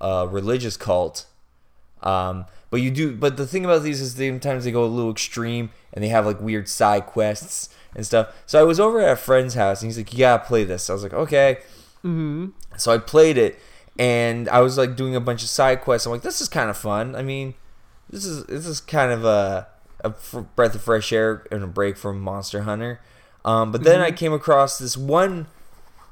[0.00, 1.26] a religious cult.
[2.02, 3.14] Um, but you do.
[3.14, 6.26] But the thing about these is sometimes they go a little extreme and they have
[6.26, 8.34] like weird side quests and stuff.
[8.46, 10.88] So I was over at a friend's house and he's like, "You gotta play this."
[10.90, 11.58] I was like, "Okay."
[11.98, 12.48] Mm-hmm.
[12.78, 13.58] So I played it,
[13.98, 16.06] and I was like doing a bunch of side quests.
[16.06, 17.14] I'm like, this is kind of fun.
[17.14, 17.54] I mean,
[18.10, 19.68] this is this is kind of a
[20.02, 20.10] a
[20.56, 23.00] breath of fresh air and a break from Monster Hunter.
[23.44, 24.16] Um, but then I Mhm.
[24.16, 25.46] came across this one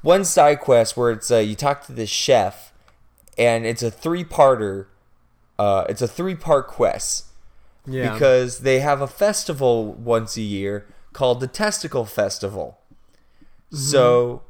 [0.01, 2.71] one side quest where it's uh, you talk to this chef,
[3.37, 4.85] and it's a three parter.
[5.61, 7.25] Uh, it's a three part quest.
[7.85, 8.13] Yeah.
[8.13, 12.67] Because they have a festival once a year called the Testicle Festival.
[13.73, 14.41] So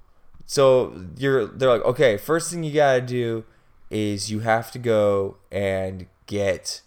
[0.46, 3.44] so you're they're like, okay, first thing you gotta do
[3.90, 6.82] is you have to go and get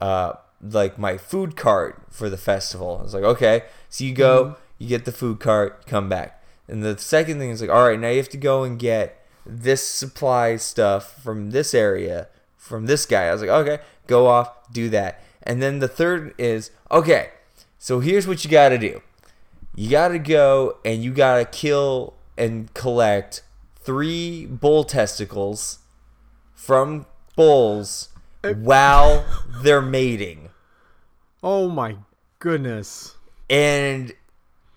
[0.00, 2.98] uh like my food cart for the festival.
[3.00, 3.64] I was like, okay.
[3.88, 4.56] So you go, Mhm.
[4.78, 6.42] you get the food cart, come back.
[6.66, 9.24] And the second thing is like, all right, now you have to go and get
[9.46, 12.28] this supply stuff from this area
[12.68, 13.24] from this guy.
[13.24, 15.22] I was like, okay, go off, do that.
[15.42, 17.30] And then the third is, okay,
[17.78, 19.02] so here's what you got to do.
[19.74, 23.42] You got to go and you got to kill and collect
[23.76, 25.78] three bull testicles
[26.54, 27.06] from
[27.36, 28.08] bulls
[28.42, 29.24] while
[29.62, 30.50] they're mating.
[31.42, 31.96] Oh my
[32.38, 33.16] goodness.
[33.48, 34.12] And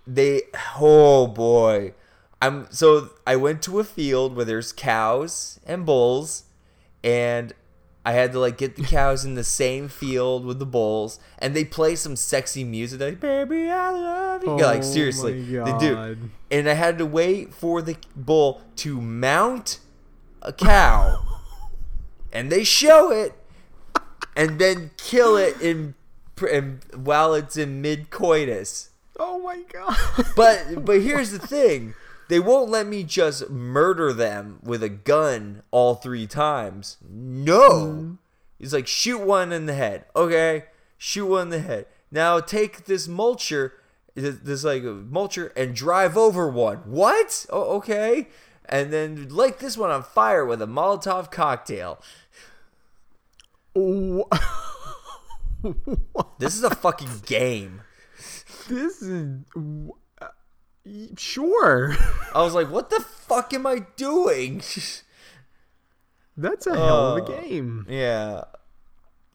[0.08, 0.44] they
[0.80, 1.94] oh boy.
[2.42, 6.44] I'm so I went to a field where there's cows and bulls
[7.04, 7.54] and
[8.04, 11.56] I had to like get the cows in the same field with the bulls and
[11.56, 14.58] they play some sexy music like baby I love you.
[14.58, 16.18] Yeah, like Oh seriously, they do.
[16.50, 19.80] And I had to wait for the bull to mount
[20.42, 21.24] a cow
[22.34, 23.34] and they show it
[24.36, 25.94] and then kill it in,
[26.52, 28.90] in while it's in mid coitus.
[29.20, 29.96] Oh my god.
[30.36, 31.94] But but here's the thing.
[32.32, 36.96] They won't let me just murder them with a gun all three times.
[37.06, 37.70] No.
[37.70, 38.14] Mm-hmm.
[38.58, 40.06] He's like, shoot one in the head.
[40.16, 40.68] Okay,
[40.98, 41.88] shoot one in the head.
[42.10, 43.72] Now take this mulcher,
[44.16, 46.78] this, like mulcher, and drive over one.
[46.86, 47.46] What?
[47.50, 48.30] Oh, okay.
[48.64, 52.02] And then light this one on fire with a Molotov cocktail.
[56.40, 57.82] This is a fucking game.
[58.68, 59.44] This is
[61.18, 61.96] sure.
[62.36, 64.62] I was like, what the fuck am I doing?
[66.38, 67.86] That's a hell of a Uh, game.
[67.90, 68.44] Yeah.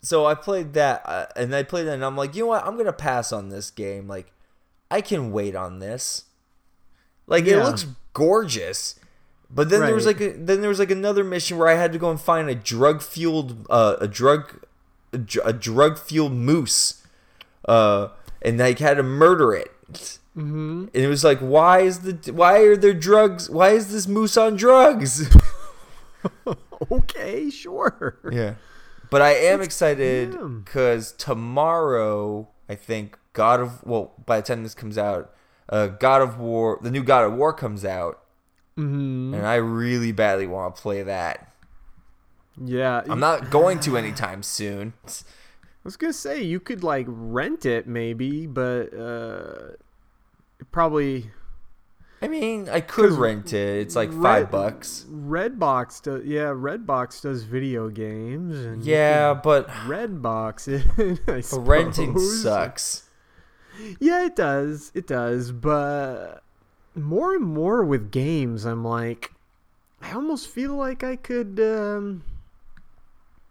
[0.02, 2.64] So I played that, uh, and I played that, and I'm like, you know what?
[2.64, 4.06] I'm gonna pass on this game.
[4.08, 4.32] Like,
[4.90, 6.24] I can wait on this.
[7.26, 8.94] Like, it looks gorgeous,
[9.50, 11.92] but then there was like, a, then there was like another mission where I had
[11.92, 14.62] to go and find a drug fueled, uh, a drug,
[15.12, 17.04] a, dr- a drug fueled moose,
[17.66, 18.08] uh,
[18.42, 20.18] and I had to murder it.
[20.36, 20.86] Mm-hmm.
[20.92, 23.48] And it was like, why is the why are there drugs?
[23.48, 25.34] Why is this moose on drugs?
[26.90, 28.18] Okay, sure.
[28.30, 28.54] Yeah.
[29.10, 34.62] But I am That's- excited because tomorrow, I think God of well, by the time
[34.62, 35.32] this comes out,
[35.68, 38.22] uh, God of War, the new God of War comes out,
[38.76, 39.32] Mm-hmm.
[39.32, 41.50] and I really badly want to play that.
[42.62, 43.02] Yeah.
[43.08, 44.92] I'm not going to anytime soon.
[45.06, 45.12] I
[45.84, 49.76] was gonna say you could like rent it maybe, but uh,
[50.70, 51.30] probably
[52.22, 53.80] I mean, I could rent it.
[53.80, 55.04] It's like Red- five bucks.
[55.10, 56.24] Redbox does.
[56.24, 58.58] Yeah, Redbox does video games.
[58.58, 61.20] And Yeah, but Redbox it.
[61.26, 63.04] But renting sucks.
[64.00, 64.90] Yeah, it does.
[64.94, 65.52] It does.
[65.52, 66.42] But
[66.94, 69.32] more and more with games, I'm like,
[70.00, 72.24] I almost feel like I could um,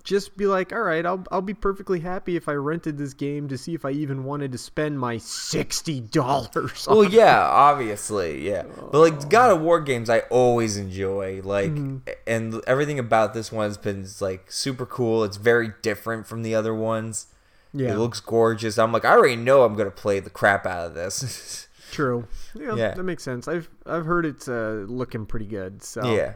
[0.05, 3.49] just be like, all right, I'll I'll be perfectly happy if I rented this game
[3.49, 6.87] to see if I even wanted to spend my sixty dollars.
[6.89, 8.63] Well, yeah, obviously, yeah.
[8.91, 11.41] But like God of War games, I always enjoy.
[11.43, 11.97] Like, Mm-hmm.
[12.25, 15.23] and everything about this one's been like super cool.
[15.25, 17.27] It's very different from the other ones.
[17.73, 17.91] Yeah.
[17.91, 18.77] it looks gorgeous.
[18.79, 21.67] I'm like, I already know I'm gonna play the crap out of this.
[21.91, 22.27] True.
[22.53, 22.93] Yeah, Yeah.
[22.93, 23.47] that makes sense.
[23.49, 25.83] I've I've heard it's uh, looking pretty good.
[25.83, 26.33] So Yeah.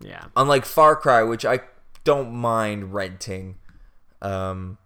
[0.00, 0.24] yeah.
[0.36, 1.60] Unlike Far Cry, which I
[2.08, 3.56] don't mind renting,
[4.22, 4.78] um,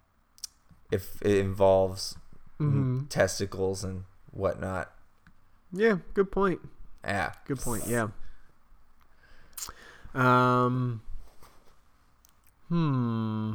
[0.91, 2.17] if it involves
[2.61, 3.09] Mhm.
[3.09, 4.91] testicles and whatnot.
[5.73, 6.61] Yeah, good point.
[7.05, 7.33] Yeah.
[7.47, 7.87] Good point.
[7.87, 8.09] Yeah.
[10.15, 11.01] Um.
[12.69, 13.55] Hmm.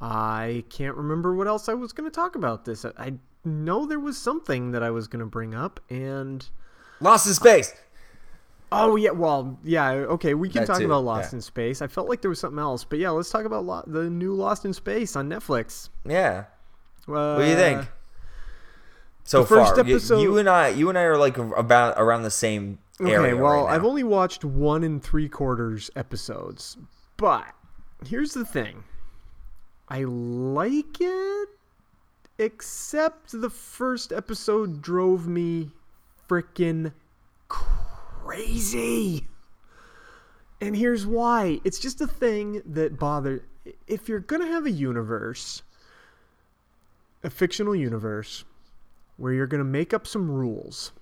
[0.00, 2.84] I can't remember what else I was going to talk about this.
[2.84, 3.14] I, I
[3.44, 6.48] know there was something that I was going to bring up, and
[7.00, 7.74] Lost in Space.
[8.72, 11.36] Oh yeah, well yeah, okay, we can That talk too, about Lost yeah.
[11.36, 11.82] in Space.
[11.82, 14.34] I felt like there was something else, but yeah, let's talk about Lo- the new
[14.34, 15.88] Lost in Space on Netflix.
[16.04, 16.44] Yeah.
[17.08, 17.88] Uh, What do you think?
[19.24, 22.30] So first far, episode- you and I, you and I are like about around the
[22.30, 26.78] same Okay, well, right I've only watched one and three quarters episodes,
[27.18, 27.44] but
[28.06, 28.84] here's the thing:
[29.88, 31.48] I like it,
[32.38, 35.72] except the first episode drove me
[36.28, 36.92] freaking
[37.48, 37.85] crazy.
[40.60, 43.42] And here's why: it's just a thing that bothers.
[43.86, 45.62] If you're gonna have a universe,
[47.22, 48.44] a fictional universe,
[49.16, 50.92] where you're gonna make up some rules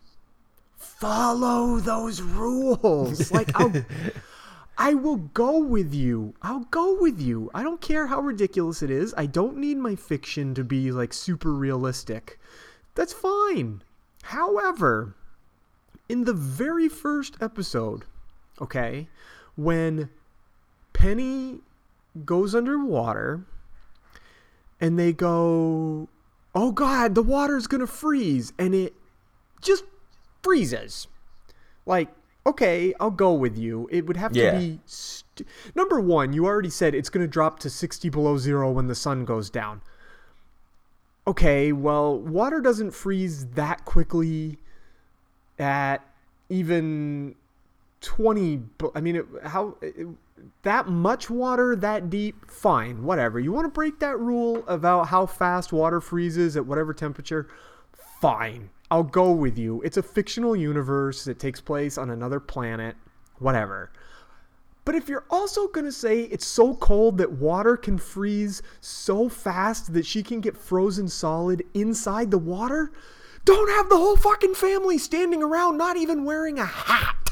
[0.84, 3.30] follow those rules.
[3.34, 3.72] Like I'll,
[4.78, 6.34] I will go with you.
[6.42, 7.50] I'll go with you.
[7.54, 9.14] I don't care how ridiculous it is.
[9.16, 12.38] I don't need my fiction to be like super realistic.
[12.94, 13.82] That's fine.
[14.22, 15.16] However,
[16.08, 18.04] in the very first episode,
[18.60, 19.08] okay,
[19.56, 20.10] when
[20.92, 21.60] Penny
[22.24, 23.44] goes underwater
[24.80, 26.08] and they go,
[26.54, 28.94] "Oh god, the water's going to freeze." And it
[29.60, 29.84] just
[30.42, 31.06] freezes.
[31.86, 32.08] Like,
[32.46, 33.88] okay, I'll go with you.
[33.90, 34.52] It would have Yeah.
[34.52, 36.32] to be st- number one.
[36.32, 39.48] You already said it's going to drop to sixty below zero when the sun goes
[39.50, 39.80] down.
[41.26, 44.58] Okay, well, water doesn't freeze that quickly
[45.58, 45.98] at
[46.48, 47.34] even
[48.00, 48.62] twenty.
[48.94, 50.06] I mean, it, how it,
[50.62, 52.50] that much water that deep?
[52.50, 53.40] Fine, whatever.
[53.40, 57.48] You want to break that rule about how fast water freezes at whatever temperature?
[58.20, 58.70] Fine.
[58.90, 59.80] I'll go with you.
[59.82, 62.96] It's a fictional universe that takes place on another planet.
[63.38, 63.90] Whatever.
[64.84, 69.30] But if you're also going to say it's so cold that water can freeze so
[69.30, 72.92] fast that she can get frozen solid inside the water,
[73.44, 77.30] don't have the whole fucking family standing around not even wearing a hat.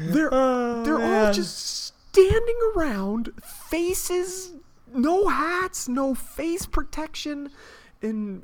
[0.00, 3.32] They're they're all just standing around,
[3.68, 4.52] faces,
[4.94, 7.50] no hats, no face protection,
[8.02, 8.42] and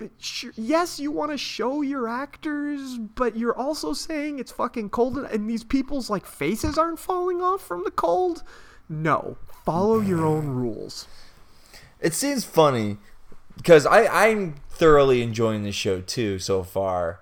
[0.00, 0.06] uh,
[0.54, 5.48] yes, you want to show your actors, but you're also saying it's fucking cold and
[5.48, 8.42] these people's like faces aren't falling off from the cold.
[8.88, 11.06] No, follow your own rules.
[12.02, 12.98] It seems funny
[13.56, 17.20] because I I'm thoroughly enjoying the show too so far.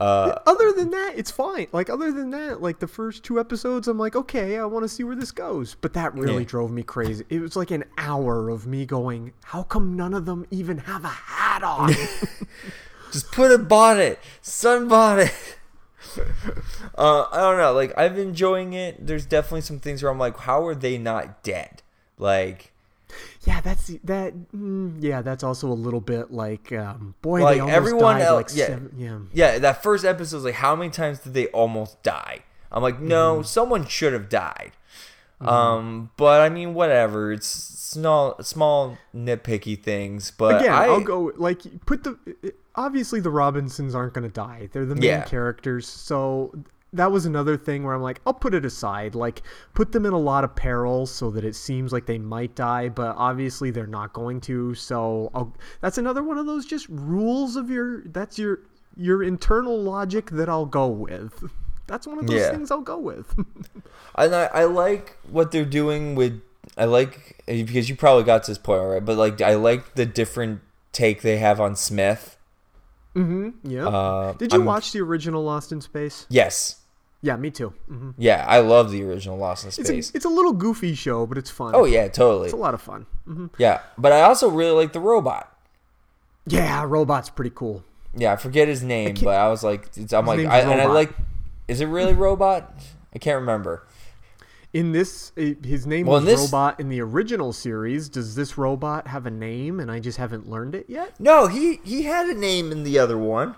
[0.00, 1.66] Uh, other than that, it's fine.
[1.72, 4.88] Like other than that, like the first two episodes, I'm like, okay, I want to
[4.88, 5.74] see where this goes.
[5.80, 6.48] But that really Yeah.
[6.48, 7.24] drove me crazy.
[7.28, 11.04] It was like an hour of me going, how come none of them even have
[11.04, 11.92] a hat on?
[13.12, 15.34] just put a bonnet, sun bonnet.
[16.96, 17.72] uh, I don't know.
[17.72, 19.04] Like I'm enjoying it.
[19.04, 21.82] There's definitely some things where I'm like, how are they not dead?
[22.18, 22.72] Like,
[23.48, 24.34] yeah, that's that.
[24.52, 28.50] Mm, yeah, that's also a little bit like, um, boy, like everyone else.
[28.52, 29.18] like, yeah, seven- yeah.
[29.32, 29.58] yeah.
[29.58, 32.40] That first episode was like, how many times did they almost die?
[32.70, 33.44] I'm like, no, Mm-hmm.
[33.44, 34.72] someone should have died.
[35.40, 37.32] Um, but I mean, whatever.
[37.32, 40.30] It's small, small nitpicky things.
[40.32, 42.18] But Again, I, I, will go like put the.
[42.74, 44.68] Obviously, the Robinsons aren't going to die.
[44.72, 45.24] They're the main Yeah.
[45.24, 46.54] characters, so
[46.92, 49.14] that was another thing where I'm like, I'll put it aside.
[49.14, 49.42] Like,
[49.74, 52.88] put them in a lot of peril so that it seems like they might die,
[52.88, 54.74] but obviously they're not going to.
[54.74, 58.02] So I'll, that's another one of those just rules of your.
[58.04, 58.60] That's your
[58.96, 61.44] your internal logic that I'll go with.
[61.86, 62.50] That's one of those Yeah.
[62.50, 63.34] things I'll go with.
[64.16, 66.40] And I, I like what they're doing with.
[66.76, 70.04] I like because you probably got to this point already, but like I like the
[70.06, 70.60] different
[70.92, 72.36] take they have on Smith.
[73.18, 73.48] Mm-hmm.
[73.70, 73.86] Yeah.
[73.88, 76.26] Uh, Did you I'm- watch the original Lost in Space?
[76.28, 76.76] Yes.
[77.20, 77.72] Yeah, me too.
[77.88, 80.12] hmm Yeah, I love the original Lost in It's a, Space.
[80.14, 81.72] it's a little goofy show, but it's fun.
[81.74, 82.44] oh yeah, totally.
[82.46, 83.06] It's a lot of fun.
[83.26, 85.52] hmm Yeah, but I also really like the robot.
[86.46, 87.82] Yeah, robot's pretty cool.
[88.16, 90.80] Yeah, I forget his name, but I was like, it's, I'm His like, I, and
[90.80, 91.12] I like.
[91.66, 92.72] Is it really robot?
[93.14, 93.82] I can't remember.
[94.78, 98.08] In this, his name Well, was in this- Robot in the original series.
[98.08, 101.18] Does this robot have a name, and I just haven't learned it yet?
[101.18, 103.56] No, he he had a name in the other one.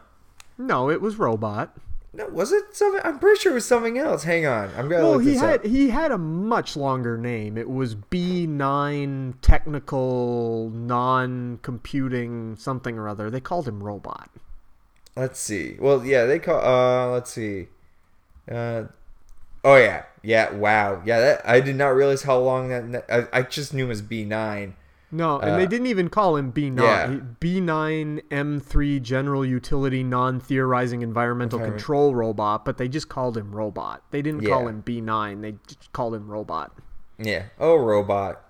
[0.57, 1.77] No, it was Robot.
[2.14, 3.03] No, was it something?
[3.05, 4.25] I'm pretty sure it was something else.
[4.25, 5.66] Hang on, I'm gonna Well, look he this had up.
[5.66, 7.59] he had a much longer name.
[7.59, 13.29] It was B nine technical non computing something or other.
[13.31, 14.31] They called him Robot.
[15.16, 15.77] Let's see.
[15.79, 16.61] Well, yeah, they call.
[16.64, 17.68] Uh, let's see.
[18.51, 18.85] Uh,
[19.65, 20.51] oh yeah, yeah.
[20.53, 21.21] Wow, yeah.
[21.21, 23.05] That I did not realize how long that.
[23.11, 24.77] I, I just knew it was B nine.
[25.13, 26.79] No, and Uh, they didn't even call him B9.
[26.81, 27.09] yeah.
[27.41, 31.69] B9 M3 General Utility Non Theorizing Environmental Okay.
[31.71, 34.05] Control Robot, but they just called him Robot.
[34.13, 35.43] They didn't call him B9.
[35.43, 36.77] They just called him Robot.
[37.19, 37.47] Yeah.
[37.59, 38.41] Oh, robot.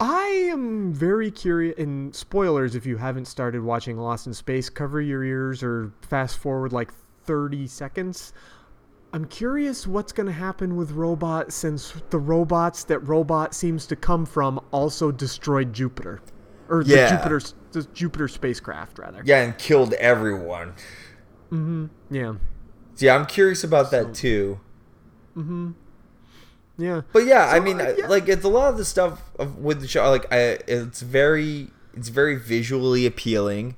[0.00, 1.76] I am very curious.
[1.78, 6.38] And spoilers if you haven't started watching Lost in Space, cover your ears or fast
[6.38, 6.92] forward like
[7.24, 8.32] 30 seconds.
[9.12, 13.96] I'm curious what's going to happen with Robot since the robots that Robot seems to
[13.96, 16.20] come from also destroyed Jupiter.
[16.68, 17.40] Or the Jupiter,
[17.72, 19.22] the Jupiter spacecraft, rather.
[19.24, 20.74] Yeah, and killed everyone.
[21.50, 21.86] Mm-hmm.
[22.10, 22.34] Yeah.
[22.98, 24.60] Yeah, I'm curious about that too.
[25.36, 25.70] Mm-hmm.
[26.76, 27.00] Yeah.
[27.12, 28.06] But yeah, I mean, uh, yeah.
[28.08, 30.08] like it's a lot of the stuff of, with the show.
[30.10, 33.76] Like, I, it's very, it's very visually appealing.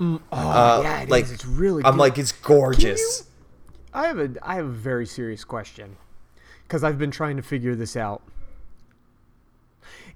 [0.00, 1.32] Mm, oh, Uh, yeah, it like, is.
[1.32, 2.00] It's really I'm good.
[2.00, 3.24] like, it's gorgeous.
[3.96, 5.96] I have a I have a very serious question
[6.64, 8.22] because I've been trying to figure this out.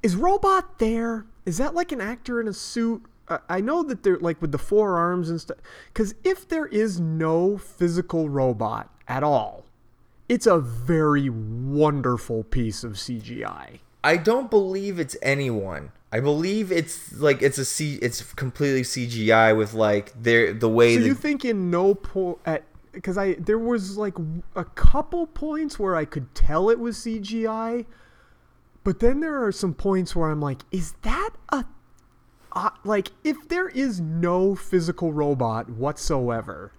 [0.02, 1.24] Is Robot there?
[1.46, 3.02] Is that like an actor in a suit?
[3.26, 5.56] Uh, I know that they're like with the forearms and stuff.
[5.88, 9.64] Because if there is no physical robot at all,
[10.28, 13.78] it's a very wonderful piece of CGI.
[14.04, 15.92] I don't believe it's anyone.
[16.12, 17.98] I believe it's like it's a C.
[18.02, 20.96] It's completely CGI with like their the way.
[20.96, 24.14] So you think in no point at because I there was like
[24.56, 27.86] a couple points where I could tell it was CGI,
[28.84, 31.64] but then there are some points where I'm like, is that a
[32.52, 36.72] uh, like if there is no physical robot whatsoever?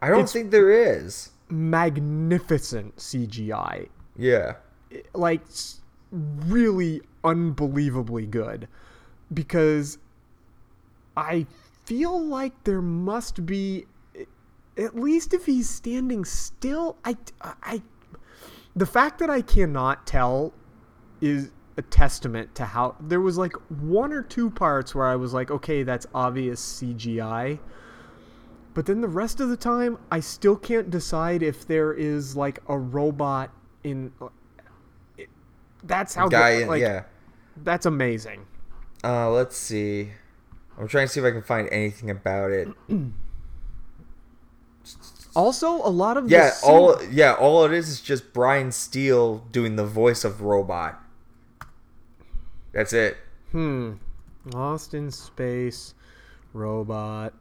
[0.00, 1.30] I don't think there is.
[1.48, 4.56] Magnificent CGI, Yeah.
[5.14, 5.40] like
[6.10, 8.68] really unbelievably good,
[9.32, 9.98] because
[11.16, 11.46] I
[11.84, 13.86] feel like there must be
[14.76, 17.16] at least if he's standing still I
[17.62, 17.82] I
[18.76, 20.52] the fact that I cannot tell
[21.20, 25.32] is a testament to how there was like one or two parts where I was
[25.32, 27.58] like okay that's obvious CGI
[28.74, 32.58] but then the rest of the time I still can't decide if there is like
[32.68, 33.50] a robot
[33.84, 34.12] in
[35.16, 35.28] it-
[35.84, 37.04] that's how Guy good, like, yeah.
[37.58, 38.46] that's amazing
[39.04, 40.10] Uh, let's see.
[40.78, 42.68] I'm trying to see if I can find anything about it.
[45.36, 49.38] also a lot of Yeah, scene- all yeah, all it is is just Brian Steele
[49.52, 51.00] doing the voice of robot.
[52.72, 53.16] That's it.
[53.52, 53.92] Hmm.
[54.52, 55.94] Lost in Space,
[56.52, 57.32] Robot,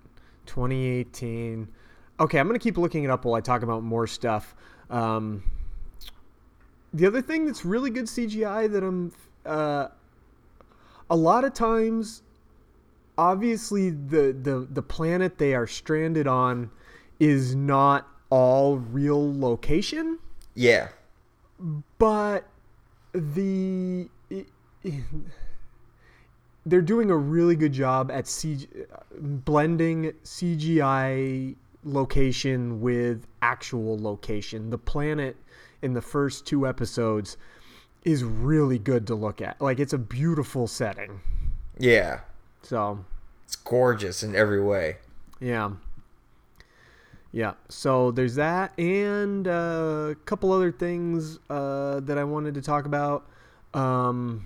[0.46, 1.68] 2018.
[2.20, 4.56] Okay, I'm gonna keep looking it up while I talk about more stuff.
[4.90, 5.44] Um,
[6.94, 9.12] the other thing that's really good CGI that I'm,
[9.46, 9.88] uh,
[11.10, 12.22] a lot of times,
[13.18, 16.70] obviously the the the planet they are stranded on
[17.20, 20.20] is not all real location
[20.56, 20.90] Yeah.
[22.00, 22.46] but
[23.14, 24.10] the
[26.66, 28.68] they're doing a really good job at CG,
[29.20, 34.70] blending CGI location with actual location.
[34.70, 35.36] The planet
[35.82, 37.36] in the first two episodes
[38.06, 39.60] is really good to look at.
[39.62, 41.20] Like it's a beautiful setting.
[41.78, 42.22] Yeah.
[42.62, 43.04] So
[43.44, 44.98] It's gorgeous in every way.
[45.40, 45.72] yeah.
[47.34, 52.62] Yeah, so there's that, and uh, a couple other things uh, that I wanted to
[52.62, 53.28] talk about.
[53.74, 54.46] Um,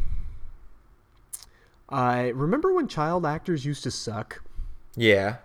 [1.89, 4.41] I remember when child actors used to suck.
[4.95, 5.37] Yeah.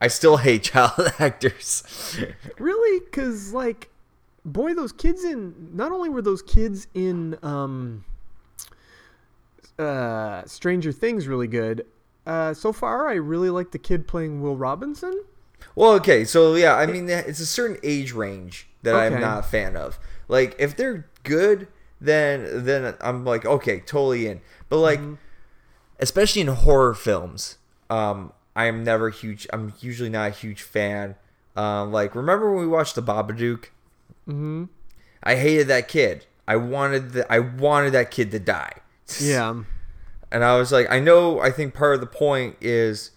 [0.00, 1.84] I still hate child actors.
[2.58, 3.04] Really?
[3.04, 3.88] Because, like,
[4.44, 5.70] boy, those kids in.
[5.72, 8.04] Not only were those kids in um,
[9.78, 11.86] uh, Stranger Things really good,
[12.26, 15.22] uh, so far I really like the kid playing Will Robinson.
[15.78, 19.42] Well, okay, so yeah, I mean, it's a certain age range that I'm not a
[19.44, 19.98] fan of.
[20.26, 21.68] Like, if they're good,
[22.00, 24.40] then then I'm like, okay, totally in.
[24.68, 25.14] But like, Mm-hmm.
[26.00, 27.58] especially in horror films,
[27.88, 29.46] um, I am never huge.
[29.52, 31.14] I'm usually not a huge fan.
[31.56, 33.66] Um, like, remember when we watched The Babadook?
[34.28, 34.64] Mm-hmm.
[35.22, 36.26] I hated that kid.
[36.46, 38.72] I wanted the, I wanted that kid to die.
[39.20, 39.62] Yeah.
[40.32, 41.40] And I was like, I know.
[41.40, 43.12] I think part of the point is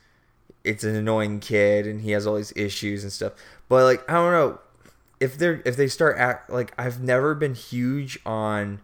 [0.64, 3.34] it's an annoying kid and he has all these issues and stuff.
[3.70, 4.60] But like, I don't know
[5.20, 8.82] if they're if they start act like I've never been huge on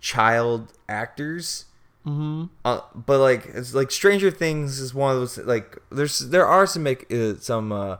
[0.00, 1.66] child actors.
[2.06, 2.46] Mm-hmm.
[2.64, 6.66] Uh, but like it's like Stranger Things is one of those like there's there are
[6.66, 7.98] some make uh, some uh,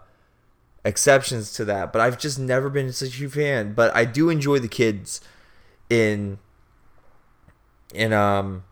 [0.84, 3.74] exceptions to that, but I've just never been such a huge fan.
[3.74, 5.20] But I do enjoy the kids
[5.88, 6.38] in
[7.94, 8.64] in um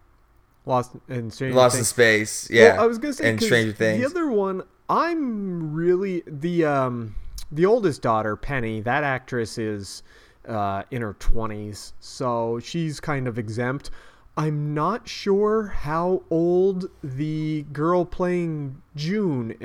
[0.66, 2.72] Lost in Stranger Lost in Space, yeah.
[2.72, 4.00] Well, I was gonna say and Stranger Things.
[4.00, 7.14] The other one, I'm really the um
[7.52, 8.80] the oldest daughter, Penny.
[8.80, 10.02] That actress is
[10.46, 13.90] uh, in her twenties, so she's kind of exempt.
[14.36, 19.56] I'm not sure how old the girl playing June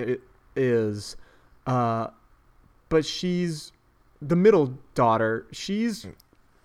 [0.56, 1.18] is,
[1.66, 2.08] uh,
[2.90, 3.74] but she's
[4.22, 5.46] the middle daughter.
[5.52, 6.08] She's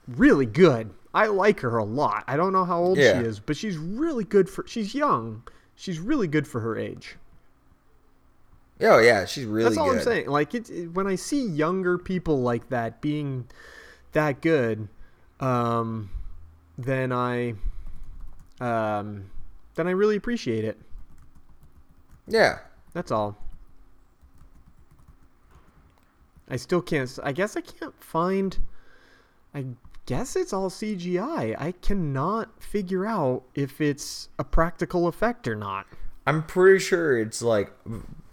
[0.06, 0.90] really good.
[1.16, 2.24] I like her a lot.
[2.28, 3.20] I don't know how old Yeah.
[3.20, 4.66] she is, but she's really good for.
[4.68, 5.42] She's young.
[5.74, 7.16] She's really good for her age.
[8.82, 9.70] Oh yeah, she's really good.
[9.70, 9.98] That's all good.
[9.98, 10.26] I'm saying.
[10.28, 13.46] Like it, it- when I see younger people like that being
[14.12, 14.88] that good,
[15.40, 16.10] um,
[16.76, 17.54] then I,
[18.60, 19.30] um,
[19.74, 20.78] then I really appreciate it.
[22.28, 22.58] Yeah.
[22.92, 23.38] That's all.
[26.48, 27.18] I still can't.
[27.22, 28.58] I guess I can't find.
[29.54, 29.64] I
[30.06, 31.54] guess it's all CGI.
[31.60, 35.86] I cannot figure out if it's a practical effect or not.
[36.26, 37.72] I'm pretty sure it's like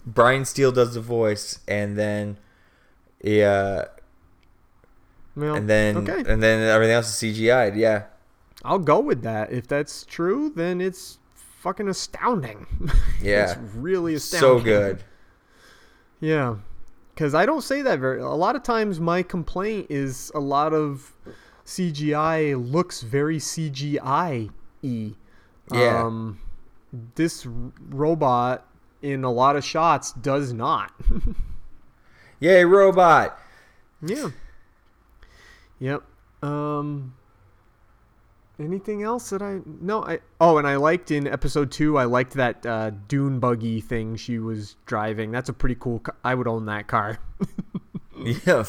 [0.05, 2.37] Brian Steele does the voice, and then
[3.23, 3.85] yeah,
[5.35, 6.23] Well, and then okay.
[6.31, 7.75] and then everything else is CGI'd.
[7.75, 8.03] Yeah.
[8.63, 9.51] I'll go with that.
[9.51, 11.19] If that's true, then it's
[11.59, 12.65] fucking astounding.
[13.21, 13.51] Yeah.
[13.51, 14.59] it's really astounding.
[14.59, 15.03] So good.
[16.19, 16.55] Yeah.
[17.13, 18.19] Because I don't say that very.
[18.19, 21.13] A lot of times, my complaint is a lot of
[21.65, 24.49] CGI looks very CGI
[24.81, 25.13] y.
[25.71, 26.03] Yeah.
[26.03, 26.39] Um,
[27.15, 28.67] this robot
[29.01, 30.91] in a lot of shots does not.
[32.39, 33.37] Yay, robot.
[34.01, 34.29] yeah.
[35.79, 36.03] Yep.
[36.41, 37.15] Um.
[38.59, 42.33] Anything else that I no I oh and I liked in episode two I liked
[42.33, 46.65] that uh, dune buggy thing she was driving that's a pretty cool I would own
[46.67, 47.17] that car
[48.45, 48.63] Yeah,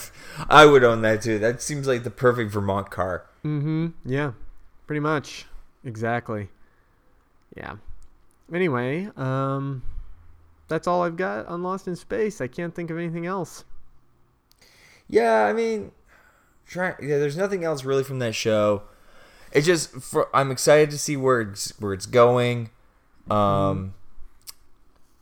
[0.48, 1.38] I would own that too.
[1.38, 3.26] That seems like the perfect Vermont car.
[3.44, 3.88] Mm-hmm.
[4.04, 4.32] Yeah.
[4.86, 5.46] Pretty much.
[5.84, 6.48] Exactly.
[7.56, 7.76] Yeah.
[8.52, 9.82] Anyway, um
[10.68, 12.40] that's all I've got on Lost in Space.
[12.40, 13.64] I can't think of anything else.
[15.08, 15.92] Yeah, I mean,
[16.66, 17.18] try, yeah.
[17.18, 18.82] There's nothing else really from that show.
[19.52, 22.70] It's just for, I'm excited to see where it's where it's going.
[23.30, 23.94] Um,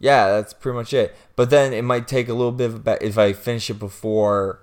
[0.03, 1.17] yeah, that's pretty much it.
[1.37, 4.59] But then it might take a little bit of a if I finish it before.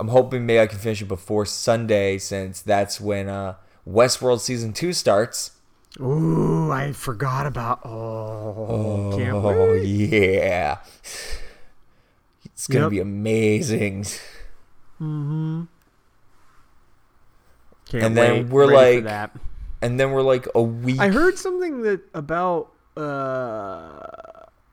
[0.00, 3.54] I'm hoping maybe I can finish it before Sunday since that's when uh,
[3.86, 5.52] Westworld season two starts.
[6.00, 10.78] Ooh, I forgot about Oh, Oh yeah,
[12.46, 12.90] it's gonna Yep.
[12.90, 14.04] be amazing.
[15.00, 15.64] Mm-hmm.
[17.86, 18.46] Can't and then wait.
[18.48, 19.30] we're Ready like,
[19.82, 20.98] and then we're like a week.
[20.98, 24.06] I heard something that about uh,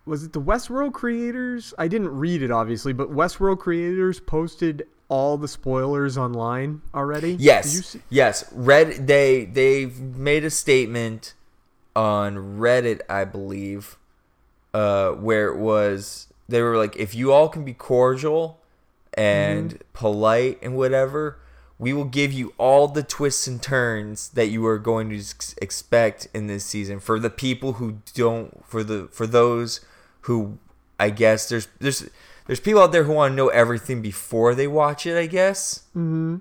[0.10, 1.74] was it the Westworld creators?
[1.78, 7.36] I didn't read it obviously, but Westworld creators posted all the spoilers online already.
[7.39, 8.51] Yes, yes.
[8.51, 11.34] Red they they made a statement
[11.95, 13.97] on Reddit, I believe,
[14.74, 18.60] uh, where it was they were like, if you all can be cordial
[19.14, 19.82] and Mm-hmm.
[19.93, 21.39] polite and whatever,
[21.80, 25.55] we will give you all the twists and turns that you are going to ex-
[25.62, 26.99] expect in this season.
[26.99, 29.82] For the people who don't, for the for those
[30.30, 30.59] who,
[30.99, 32.07] I guess there's there's
[32.45, 35.17] there's people out there who want to know everything before they watch it.
[35.17, 35.84] I guess.
[35.97, 36.38] Mm-hmm.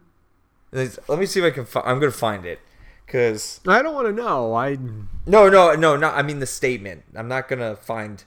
[0.73, 1.65] Let's- me see if I can.
[1.65, 2.61] Fi- I'm gonna find it,
[3.07, 4.53] cause I don't want to know.
[4.53, 4.77] I
[5.25, 6.11] no, no, no, no.
[6.11, 7.05] I mean the statement.
[7.17, 8.23] I'm not gonna find.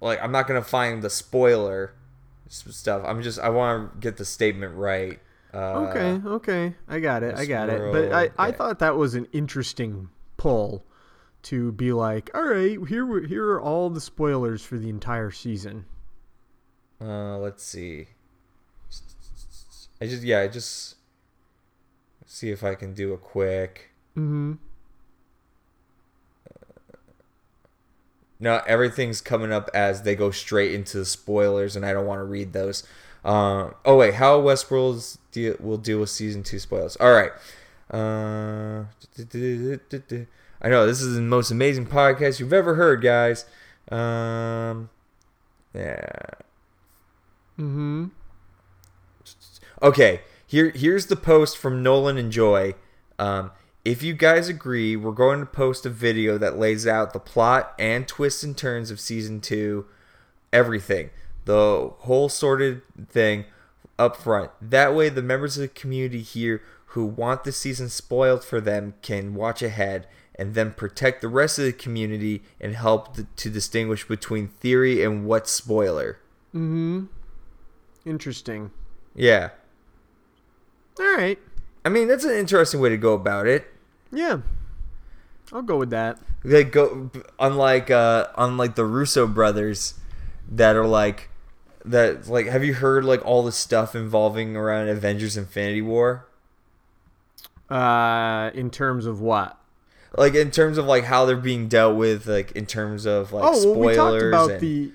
[0.00, 1.92] Like I'm not gonna find the spoiler
[2.48, 3.02] stuff.
[3.06, 5.20] I'm just I want to get the statement right.
[5.52, 7.92] Uh, okay, okay, I got it, I got it.
[7.92, 10.82] But I, Westworld, I thought that was an interesting pull
[11.42, 15.84] to be like, all right, here here are all the spoilers for the entire season.
[17.00, 18.06] Uh, let's see.
[20.00, 20.96] I just yeah, I just
[22.26, 23.90] see if I can do a quick.
[24.16, 24.54] Mm-hmm.
[28.40, 32.18] No, everything's coming up as they go straight into the spoilers, and I don't want
[32.18, 32.84] to read those.
[33.24, 36.96] Uh, oh wait, how Westworld deal, will deal with season two spoilers?
[36.96, 37.30] All right.
[37.88, 38.84] Uh,
[40.62, 43.44] I know this is the most amazing podcast you've ever heard, guys.
[43.90, 44.90] Um,
[45.74, 46.06] yeah.
[47.58, 48.06] Mm-hmm.
[49.82, 52.76] Okay, here here's the post from Nolan and Joy.
[53.18, 53.50] Um,
[53.84, 57.74] if you guys agree, we're going to post a video that lays out the plot
[57.76, 59.86] and twists and turns of season two,
[60.52, 61.10] everything,
[61.44, 63.46] the whole sorted thing
[63.98, 64.52] up front.
[64.60, 68.94] That way, the members of the community here who want the season spoiled for them
[69.02, 70.06] can watch ahead
[70.42, 75.04] and then protect the rest of the community and help th- to distinguish between theory
[75.04, 76.18] and what's spoiler.
[76.48, 77.04] Mm-hmm.
[78.04, 78.72] Interesting.
[79.14, 79.50] Yeah.
[80.98, 81.38] All right.
[81.84, 83.72] I mean, that's an interesting way to go about it.
[84.10, 84.38] Yeah.
[85.52, 86.18] I'll go with that.
[86.44, 89.94] They go unlike uh unlike the Russo brothers
[90.50, 91.30] that are like
[91.84, 96.26] that like have you heard like all the stuff involving around Avengers Infinity War?
[97.70, 99.61] Uh, in terms of what?
[100.16, 103.44] Like in terms of like how they're being dealt with like in terms of like
[103.44, 104.92] oh, well, spoilers we talked about and the.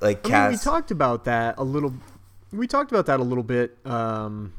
[0.00, 1.92] like I mean, we talked about that a little.
[2.52, 3.76] We talked about that a little bit.
[3.86, 4.52] Um,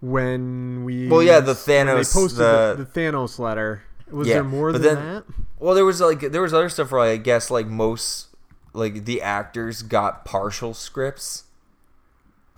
[0.00, 3.82] when we Well, yeah, the when they Thanos- posted the- the, the Thanos letter.
[4.10, 5.24] Was Yeah, there more than then- that?
[5.58, 8.28] Well, there was like there was other stuff where I guess like most
[8.72, 11.44] like the actors got partial scripts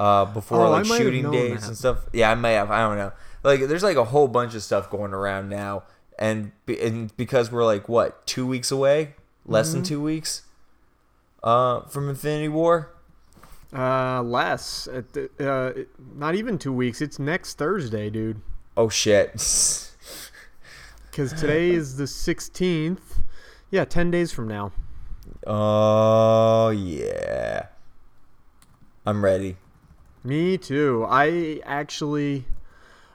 [0.01, 1.69] uh before Oh, like shooting days that.
[1.69, 1.99] and stuff.
[2.13, 2.71] Yeah, I may have.
[2.71, 3.13] I don't know.
[3.45, 5.85] Like there's like a whole bunch of stuff going around now,
[6.19, 9.15] and and because we're like what two weeks away,
[9.47, 9.87] less than Mhm.
[9.87, 10.43] two weeks,
[11.43, 12.91] uh, from Infinity War.
[13.73, 14.89] Uh, less.
[14.89, 15.73] Uh,
[16.15, 17.01] not even two weeks.
[17.03, 18.41] It's next Thursday, dude.
[18.77, 19.33] Oh shit.
[21.11, 23.23] Because today is the sixteenth.
[23.73, 24.71] Yeah, ten days from now.
[25.47, 27.67] Oh yeah.
[29.05, 29.57] I'm ready.
[30.23, 31.05] Me too.
[31.09, 32.45] I actually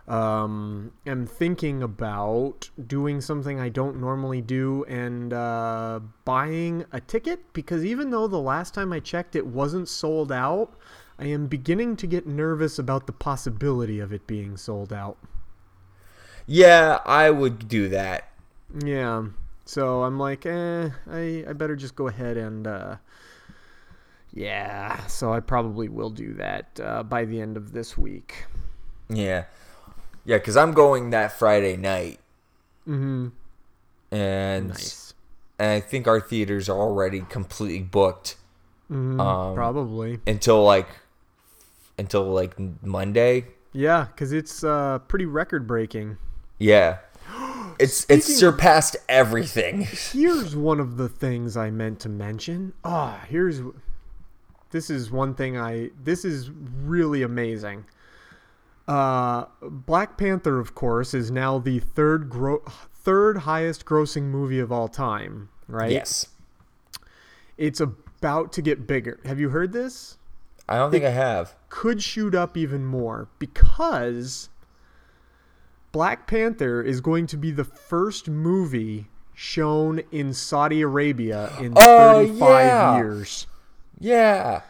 [0.08, 7.54] um, am thinking about doing something I don't normally do and uh, buying a ticket
[7.54, 10.76] because even though the last time I checked it wasn't sold out,
[11.18, 15.18] I am beginning to get nervous about the possibility of it being sold out.
[16.46, 18.30] Yeah, I would do that.
[18.84, 19.28] Yeah.
[19.64, 22.98] So I'm like, eh, I, I better just go ahead and, uh,
[24.34, 25.06] yeah.
[25.08, 28.46] So I probably will do that uh, by the end of this week.
[29.08, 29.46] Yeah.
[30.26, 32.20] Yeah, because I'm going that Friday night.
[32.88, 33.30] Mm-hmm.
[34.12, 35.14] And, Nice.
[35.60, 38.38] and I think our theaters are already completely booked.
[38.92, 40.20] Mhm, um, probably.
[40.28, 40.88] Until like
[41.98, 43.46] until like Monday.
[43.72, 46.18] Yeah, because it's uh, pretty record breaking.
[46.60, 47.00] Yeah.
[47.80, 49.82] It's it's surpassed everything.
[49.82, 52.72] Here's one of the things I meant to mention.
[52.86, 53.62] Ah, here's
[54.70, 57.86] this is one thing I this is really amazing.
[58.88, 62.64] Uh, Black Panther, of course, is now the third gro-
[62.94, 65.50] third highest grossing movie of all time.
[65.68, 65.92] Right?
[65.92, 66.28] Yes.
[67.58, 69.20] It's about to get bigger.
[69.26, 70.18] Have you heard this?
[70.68, 71.56] I don't think I have.
[71.70, 74.50] could shoot up even more because
[75.92, 82.24] Black Panther is going to be the first movie shown in Saudi Arabia in Oh,
[82.26, 82.96] 35 yeah.
[82.98, 83.48] years.
[84.00, 84.62] Yeah.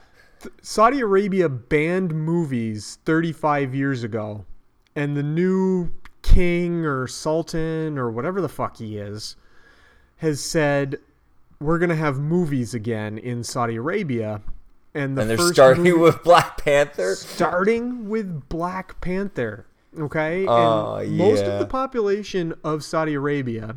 [0.62, 4.46] Saudi Arabia banned movies 35 years ago,
[4.96, 5.92] and the new
[6.22, 9.36] king or sultan or whatever the fuck he is
[10.18, 10.98] has said
[11.60, 14.42] we're gonna have movies again in Saudi Arabia,
[14.94, 17.16] and the and they're starting movie- with Black Panther.
[17.16, 19.66] starting with Black Panther.
[20.00, 21.52] Okay, Oh, and most yeah.
[21.52, 23.76] of the population of Saudi Arabia.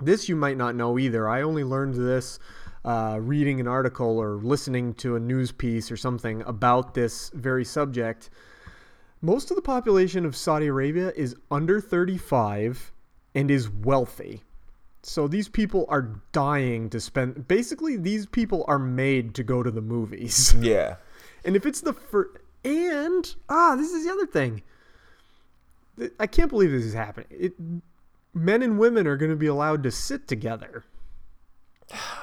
[0.00, 1.28] This you might not know either.
[1.28, 2.38] I only learned this
[2.84, 7.64] uh, reading an article or listening to a news piece or something about this very
[7.64, 8.30] subject.
[9.20, 12.92] Most of the population of Saudi Arabia is under 35
[13.34, 14.42] and is wealthy.
[15.02, 17.48] So these people are dying to spend.
[17.48, 20.54] Basically, these people are made to go to the movies.
[20.60, 20.96] Yeah.
[21.44, 22.36] And if it's the first.
[22.62, 24.62] And, ah, this is the other thing.
[26.18, 27.28] I can't believe this is happening.
[27.30, 27.54] It,
[28.34, 30.84] men and women are going to be allowed to sit together.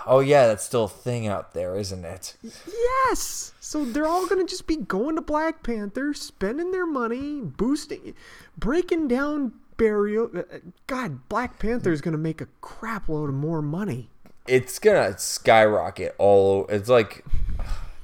[0.06, 2.38] Oh yeah, that's still a thing out there, isn't it?
[2.42, 3.54] Yes.
[3.60, 8.16] So they're all going to just be going to Black Panther, spending their money, boosting,
[8.58, 10.32] breaking down burial.
[10.36, 14.10] uh, God, Black Panther is going to make a crap load of more money.
[14.48, 16.68] It's gonna skyrocket all.
[16.70, 17.26] It's like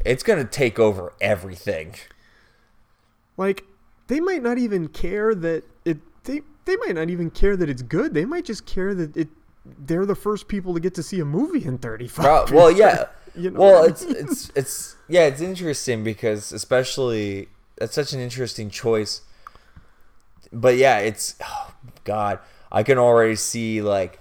[0.03, 1.95] it's gonna take over everything.
[3.38, 3.64] Like
[4.07, 5.99] they might not even care that it.
[6.26, 8.14] They they might not even care that it's good.
[8.14, 9.30] They might just care that it.
[9.66, 12.47] They're the first people to get to see a movie in 35.
[12.47, 13.05] Pro- well, yeah.
[13.36, 14.16] You know well, I it's mean?
[14.16, 19.22] it's it's yeah, it's interesting because especially that's such an interesting choice.
[20.51, 22.38] But yeah, it's oh god,
[22.72, 24.20] I can already see like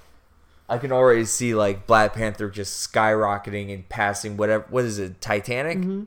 [0.67, 5.21] I can already see like Black Panther just skyrocketing and passing whatever what is it,
[5.21, 5.77] Titanic?
[5.77, 6.05] Mm-hmm.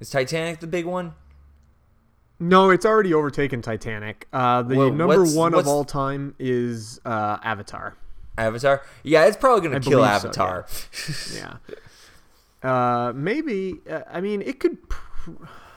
[0.00, 1.14] Is Titanic the big one?
[2.40, 4.26] No, it's already overtaken Titanic.
[4.32, 7.96] Uh, the Well, number one of all time is uh, Avatar.
[8.38, 8.82] Avatar?
[9.02, 10.66] Yeah, it's probably gonna kill believe so, Avatar.
[11.34, 11.56] Yeah.
[12.62, 13.74] Uh, maybe.
[13.88, 14.88] Uh, I mean, it could.
[14.88, 15.30] Pr-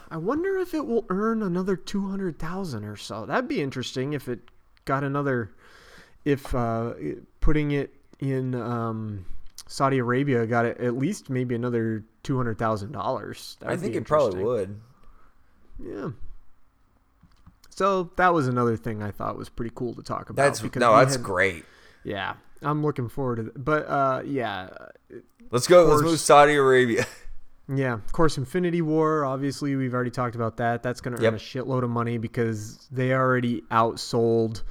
[0.09, 3.25] I wonder if it will earn another two hundred thousand or so.
[3.25, 4.39] That'd be interesting if it
[4.85, 5.51] got another.
[6.25, 6.93] If uh,
[7.39, 9.25] putting it in um,
[9.67, 13.57] Saudi Arabia got it at least maybe another two hundred thousand dollars.
[13.65, 14.79] I think it probably would.
[15.79, 16.09] Yeah.
[17.69, 20.43] So that was another thing I thought was pretty cool to talk about.
[20.43, 21.63] That's because no, that's had- great.
[22.03, 23.63] Yeah, I'm looking forward to it.
[23.63, 24.69] But uh, yeah,
[25.51, 25.83] Let's go.
[25.83, 27.05] Of Let's move Saudi Arabia.
[27.73, 29.23] Yeah, of course, Infinity War.
[29.23, 30.83] Obviously, we've already talked about that.
[30.83, 31.31] That's going to Yep.
[31.33, 34.63] earn a shitload of money because they already outsold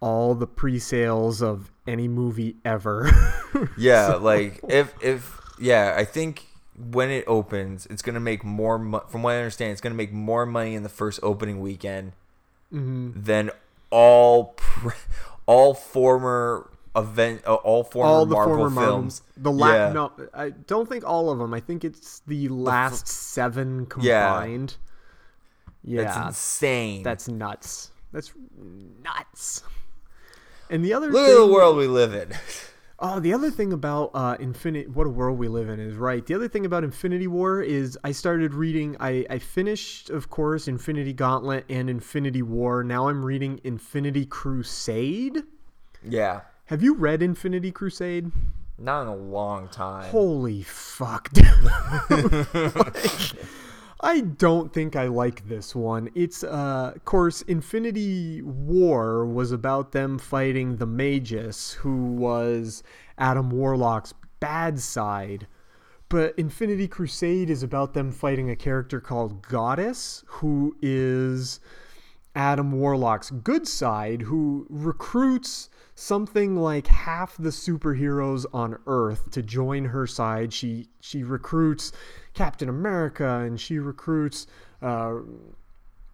[0.00, 3.10] all the pre-sales of any movie ever.
[3.78, 8.78] Yeah, So- like if if yeah, I think when it opens, it's gonna make more.
[8.78, 12.12] Mo- from what I understand, it's gonna make more money in the first opening weekend
[12.74, 13.24] Mhm.
[13.24, 13.52] than
[13.90, 14.90] all pr-
[15.46, 19.22] all former event, uh, all former all the Marvel former Marvel- films.
[19.36, 19.92] The last, yeah.
[19.92, 21.52] no, I don't think all of them.
[21.54, 24.28] I think it's the last seven Yeah.
[24.30, 24.76] combined.
[25.82, 27.02] Yeah, That's insane.
[27.02, 27.90] That's nuts.
[28.12, 28.32] That's
[29.02, 29.62] nuts.
[30.70, 32.30] And the other Look thing, at the world we live in.
[33.00, 36.24] Oh, the other thing about uh, Infinity, what a world we live in is right.
[36.24, 38.96] The other thing about Infinity War is I started reading.
[39.00, 42.84] I, I finished, of course, Infinity Gauntlet and Infinity War.
[42.84, 45.42] Now I'm reading Infinity Crusade.
[46.04, 48.32] Yeah, Have you read Infinity Crusade?
[48.78, 50.10] not in a long time.
[50.10, 51.30] Holy fuck.
[51.62, 52.02] Like,
[54.00, 56.10] I don't think I like this one.
[56.14, 62.82] It's, uh, of course, Infinity War was about them fighting the Magus, who was
[63.16, 65.46] Adam Warlock's bad side.
[66.08, 71.60] But Infinity Crusade is about them fighting a character called Goddess, who is
[72.34, 79.86] Adam Warlock's good side, who recruits something like half the superheroes on Earth to join
[79.86, 80.52] her side.
[80.52, 81.92] She she recruits
[82.32, 84.46] Captain America and she recruits
[84.82, 85.14] uh,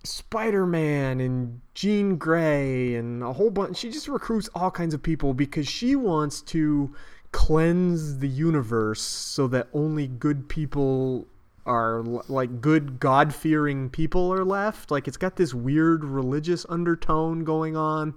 [0.05, 3.78] Spider Man and Jean Grey and a whole bunch.
[3.78, 6.95] She just recruits all kinds of people because she wants to
[7.33, 11.26] cleanse the universe so that only good people
[11.66, 14.91] are like good god fearing people are left.
[14.91, 18.14] Like it's got this weird religious undertone going on.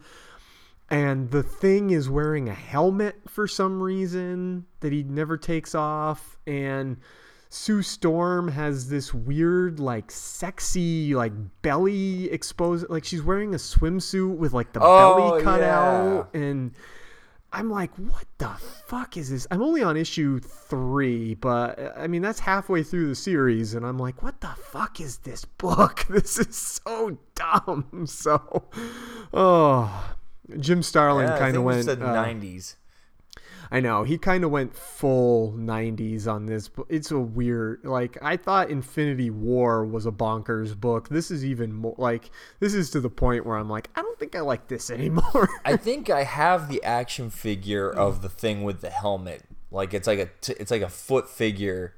[0.89, 6.37] And the thing is wearing a helmet for some reason that he never takes off.
[6.45, 6.97] And
[7.49, 11.31] Sue Storm has this weird, like, sexy, like,
[11.61, 12.89] belly exposed.
[12.89, 15.79] Like, she's wearing a swimsuit with, like, the Oh, belly cut yeah.
[15.79, 16.29] out.
[16.35, 16.73] And
[17.51, 18.49] I'm like, what the
[18.87, 19.45] fuck is this?
[19.51, 23.75] I'm only on issue three, but I mean, that's halfway through the series.
[23.75, 26.05] And I'm like, what the fuck is this book?
[26.09, 27.85] This is so dumb.
[28.07, 28.63] So,
[29.33, 30.15] oh.
[30.59, 31.85] Jim Starlin Yeah, kind of we went.
[31.85, 32.75] said uh, 90s.
[33.71, 37.83] I know he kind of went full '90s on this, but it's a weird.
[37.83, 41.09] Like I thought, Infinity War was a bonkers book.
[41.09, 42.29] This is even more like
[42.59, 45.49] this is to the point where I'm like, I don't think I like this anymore.
[45.65, 49.41] I think I have the action figure of the thing with the helmet.
[49.71, 51.95] Like it's like a t- it's like a foot figure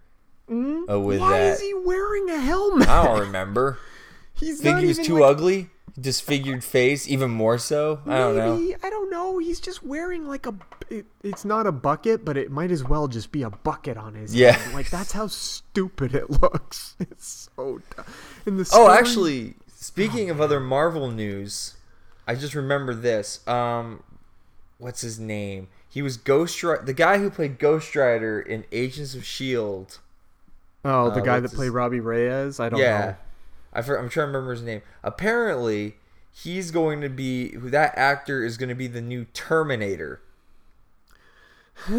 [0.50, 1.54] uh, with Why that.
[1.56, 2.88] is he wearing a helmet?
[2.88, 3.80] I don't remember.
[4.34, 5.70] He's Think not he was too like- ugly?
[6.00, 8.02] Disfigured face, even more so.
[8.06, 8.58] I don't know.
[8.58, 9.38] Maybe I don't know.
[9.38, 10.54] He's just wearing like a.
[10.90, 14.14] It, it's not a bucket, but it might as well just be a bucket on
[14.14, 14.52] his Yeah.
[14.52, 14.74] head.
[14.74, 16.96] Like that's how stupid it looks.
[17.00, 17.80] It's so.
[18.46, 21.76] And the Oh, actually, speaking of other Marvel news,
[22.28, 23.46] I just remember this.
[23.48, 24.04] Um,
[24.78, 25.70] what's his name?
[25.90, 30.00] He was Ghost Rider, the guy who played Ghost Rider in Agents of Shield.
[30.84, 32.60] Oh, the uh, guy that played his- Robbie Reyes.
[32.60, 33.16] I don't yeah, know.
[33.76, 34.82] I for, I'm trying to remember his name.
[35.04, 35.96] Apparently,
[36.32, 40.22] he's going to be who that actor is going to be the new Terminator.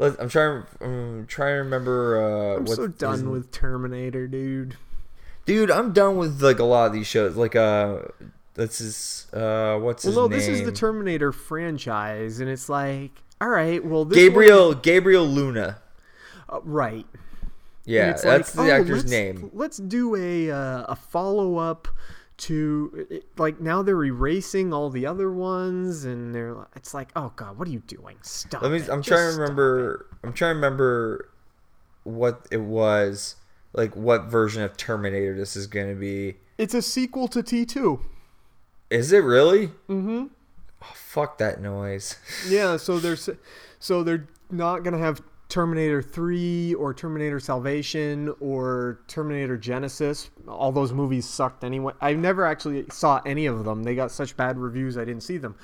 [0.00, 0.64] I'm trying.
[0.80, 2.22] I'm trying to remember.
[2.22, 4.76] Uh, I'm so done with Terminator, dude.
[5.44, 7.36] Dude, I'm done with like a lot of these shows.
[7.36, 7.98] Like uh,
[8.54, 10.30] this is uh, what's Well, his no, name?
[10.38, 13.10] this is the Terminator franchise, and it's like,
[13.40, 15.78] all right, well, this Gabriel one- Gabriel Luna.
[16.48, 17.06] uh, right?
[17.84, 19.50] Yeah, that's like, the oh, actor's let's- name.
[19.52, 21.88] Let's do a uh, a follow up
[22.38, 27.58] to like now they're erasing all the other ones, and they're it's like, oh god,
[27.58, 28.16] what are you doing?
[28.22, 28.62] Stop.
[28.62, 28.78] Let me.
[28.78, 28.88] it.
[28.88, 30.06] I'm Just trying to remember.
[30.22, 31.28] I'm trying to remember
[32.04, 33.36] what it was.
[33.74, 36.36] Like what version of Terminator this is going to be.
[36.58, 38.00] It's a sequel to T two.
[38.90, 39.68] Is it really?
[39.88, 40.26] Mm-hmm.
[40.82, 42.16] Oh, fuck that noise.
[42.46, 43.30] Yeah, so there's
[43.78, 45.22] so they're not gonna have
[45.52, 50.30] Terminator 3 or Terminator Salvation or Terminator Genisys.
[50.48, 51.92] All those movies sucked anyway.
[52.00, 53.82] I never actually saw any of them.
[53.82, 55.56] They got such bad reviews I didn't see them.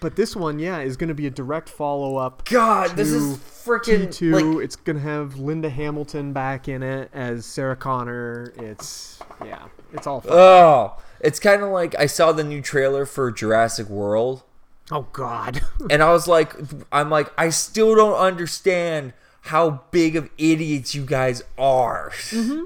[0.00, 2.48] But this one, yeah, is going to be a direct follow up.
[2.48, 4.32] God, this is freaking, T2.
[4.56, 8.54] like- it's going to have Linda Hamilton back in it as Sarah Connor.
[8.56, 10.32] It's yeah, it's all fun.
[10.32, 14.42] Oh, it's kind of like I saw the new trailer for Jurassic World.
[14.90, 15.60] Oh God.
[15.90, 16.54] and I was like,
[16.90, 19.12] I'm like, I still don't understand
[19.44, 22.10] how big of idiots you guys are.
[22.30, 22.64] Mm-hmm.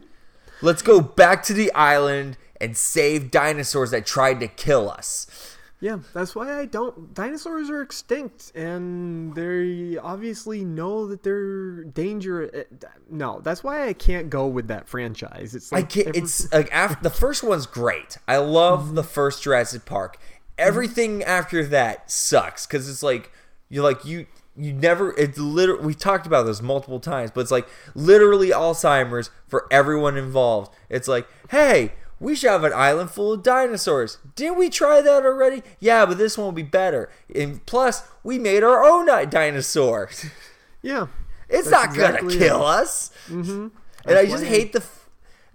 [0.63, 5.57] Let's go back to the island and save dinosaurs that tried to kill us.
[5.81, 7.15] Yeah, that's why I don't.
[7.15, 12.45] Dinosaurs are extinct, and they obviously know that they're danger.
[12.53, 15.55] uh, eh, No, that's why I can't go with that franchise.
[15.55, 16.09] It's like I can't.
[16.09, 18.19] every- It's like after the first one's great.
[18.27, 18.95] I love mm-hmm.
[18.97, 20.17] the first Jurassic Park.
[20.17, 20.35] Mm-hmm.
[20.59, 23.31] Everything after that sucks because it's like
[23.69, 24.27] you're like you
[24.59, 25.13] you never.
[25.17, 30.17] It's literally we talked about this multiple times, but it's like literally Alzheimer's for everyone
[30.17, 30.75] involved.
[30.89, 31.93] It's like hey.
[32.21, 34.19] We should have an island full of dinosaurs.
[34.35, 35.63] Didn't we try that already?
[35.79, 37.09] Yeah, but this one will be better.
[37.33, 40.11] And plus, we made our own dinosaur.
[40.83, 41.07] yeah,
[41.49, 42.67] it's not exactly gonna kill it.
[42.81, 43.13] us.
[43.29, 43.71] Mhm.
[44.05, 44.83] And I just hate the,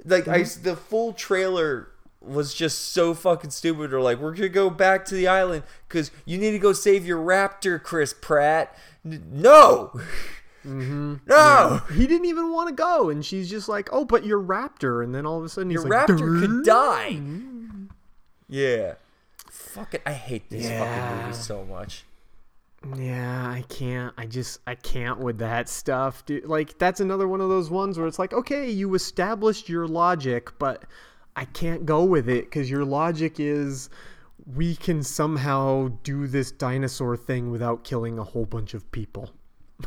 [0.06, 0.64] like I Mhm.
[0.64, 1.89] the full trailer
[2.24, 3.94] was just so fucking stupid.
[3.94, 7.06] Or like we're gonna go back to the island because you need to go save
[7.06, 8.76] your raptor, Chris Pratt.
[9.06, 9.92] N- no,
[10.66, 11.20] Mhm.
[11.28, 11.82] no.
[11.90, 11.96] Yeah.
[11.96, 15.14] He didn't even want to go, and she's just like, "Oh, but your raptor," and
[15.14, 17.20] then all of a sudden he's Your like, raptor could "Durr." die.
[18.48, 18.94] Yeah,
[19.50, 20.02] fuck it.
[20.06, 20.80] I hate this Yeah.
[21.10, 22.06] fucking movie so much.
[22.98, 24.14] Yeah, I can't.
[24.18, 26.46] I just I can't with that stuff, dude.
[26.46, 30.50] Like that's another one of those ones where it's like, okay, you established your logic,
[30.60, 30.84] but
[31.36, 33.90] I can't go with it because your logic is
[34.56, 39.32] we can somehow do this dinosaur thing without killing a whole bunch of people.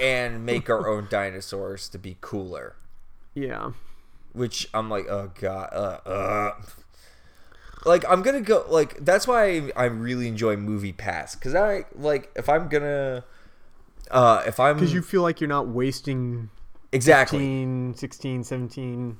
[0.01, 2.77] And make our own dinosaurs to be cooler.
[3.35, 3.73] Yeah.
[4.33, 6.51] which I'm like, oh god, uh, uh.
[7.85, 8.65] Like I'm gonna go.
[8.69, 13.25] Like that's why I, I really enjoy Movie Pass because I like if I'm gonna,
[14.11, 16.51] uh, if I'm Because you feel like you're not wasting
[16.93, 17.39] Exactly.
[17.39, 19.17] 15, 16, 17.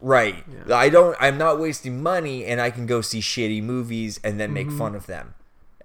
[0.00, 0.44] Right.
[0.72, 1.16] I don't.
[1.20, 4.78] I'm not wasting money, and I can go see shitty movies and then make Mhm.
[4.78, 5.34] fun of them,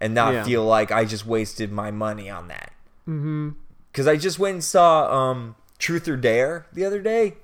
[0.01, 0.43] and not Yeah.
[0.43, 2.71] feel like I just wasted my money on that.
[3.07, 3.49] Mm-hmm.
[3.91, 7.37] Because I just went and saw um Truth or Dare the other day.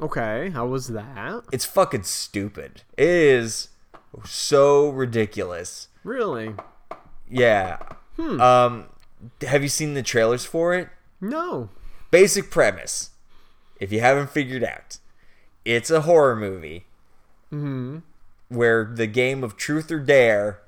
[0.00, 1.42] Okay, how was that?
[1.52, 2.82] It's fucking stupid.
[2.96, 3.68] It is
[4.24, 5.88] so ridiculous.
[6.02, 6.54] Really?
[7.30, 7.78] Yeah.
[8.16, 8.40] Hmm.
[8.40, 8.84] Um,
[9.46, 10.88] have you seen the trailers for it?
[11.20, 11.70] No.
[12.10, 13.10] Basic premise.
[13.80, 14.98] If you haven't figured out,
[15.64, 16.84] it's a horror movie
[17.52, 17.98] Mm-hmm.
[18.48, 20.60] where the game of truth or dare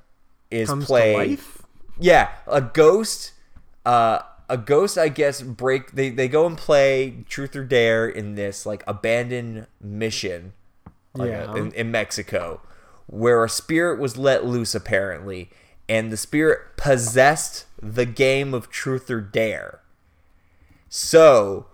[0.51, 1.17] is Comes played.
[1.31, 1.63] life?
[1.99, 3.33] Yeah, a ghost.
[3.85, 4.97] Uh, a ghost.
[4.97, 5.93] I guess break.
[5.93, 10.53] They they go and play truth or dare in this like abandoned mission.
[11.15, 11.57] like, Yeah.
[11.57, 12.61] in, in Mexico,
[13.07, 15.51] where a spirit was let loose apparently,
[15.89, 19.81] and the spirit possessed the game of truth or dare.
[20.89, 21.67] So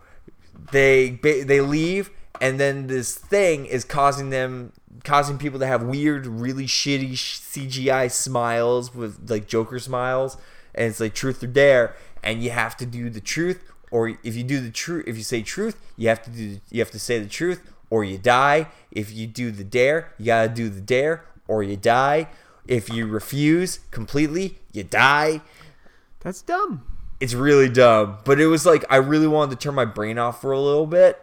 [0.70, 2.10] they they leave,
[2.42, 4.72] and then this thing is causing them
[5.04, 10.36] causing people to have weird, really shitty sh- CGI smiles with like Joker smiles,
[10.74, 13.62] and it's like truth or dare, and you have to do the truth,
[13.92, 16.80] or if you do the truth, if you say truth, you have to do you
[16.80, 18.66] have to say the truth, or you die.
[18.90, 22.26] If you do the dare, you gotta do the dare, or you die.
[22.66, 25.42] If you refuse completely, you die.
[26.20, 26.82] That's dumb.
[27.20, 30.40] It's really dumb, but it was like I really wanted to turn my brain off
[30.40, 31.22] for a little bit,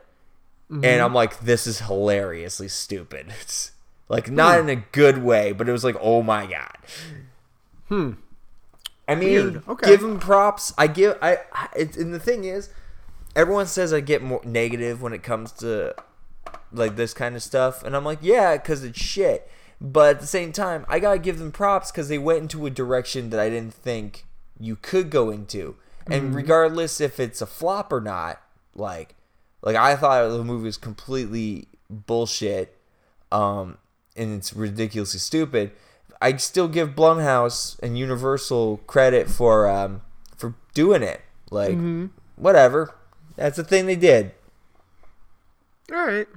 [0.72, 0.86] Mhm.
[0.86, 3.34] and I'm like, this is hilariously stupid.
[3.42, 3.72] It's
[4.08, 4.70] like not Hmm.
[4.70, 6.78] in a good way, but it was like, oh my god.
[7.88, 8.12] Hmm.
[9.08, 9.68] I mean, Weird.
[9.68, 9.88] Okay.
[9.88, 10.74] give him props.
[10.78, 11.40] I give I.
[11.52, 12.70] I- It's, and the thing is,
[13.36, 15.96] everyone says I get more negative when it comes to
[16.72, 19.50] like this kind of stuff, and I'm like, yeah, because it's shit.
[19.82, 22.70] But at the same time, I gotta give them props because they went into a
[22.70, 24.26] direction that I didn't think
[24.60, 26.36] you could go into, and Mhm.
[26.36, 28.42] regardless if it's a flop or not,
[28.76, 29.16] like,
[29.62, 32.78] like I thought the movie was completely bullshit,
[33.32, 33.78] um,
[34.16, 35.72] and it's ridiculously stupid.
[36.22, 40.02] I still give Blumhouse and Universal credit for um
[40.38, 41.22] for doing it.
[41.52, 42.12] Like, Mhm.
[42.36, 42.94] whatever,
[43.36, 44.34] that's the thing they did,
[45.92, 46.28] All right.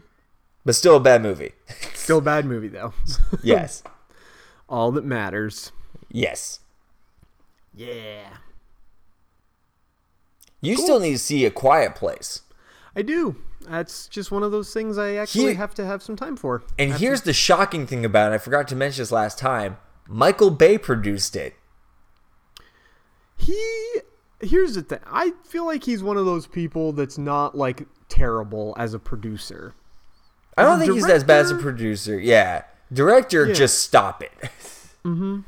[0.64, 1.53] but still a bad movie.
[1.95, 2.95] Still a bad movie though.
[3.45, 3.83] yes,
[4.68, 5.70] All that matters.
[6.11, 6.59] yes.
[7.75, 8.39] Yeah.
[10.61, 12.43] You still need to see a Quiet Place.
[12.95, 13.36] I do.
[13.62, 16.62] That's just one of those things I actually Here- have to have some time for.
[16.78, 18.34] And here's to- the shocking thing about it.
[18.34, 19.76] I forgot to mention this last time.
[20.09, 21.55] Michael Bay produced it.
[23.36, 24.01] he
[24.40, 24.99] here's the thing.
[25.07, 29.74] I feel like he's one of those people that's not like terrible as a producer.
[30.57, 32.18] I don't As think he's as bad as a producer.
[32.18, 32.64] Yeah.
[32.93, 33.55] Director, Yeah.
[33.55, 34.32] just stop it.
[35.05, 35.40] Mm-hmm.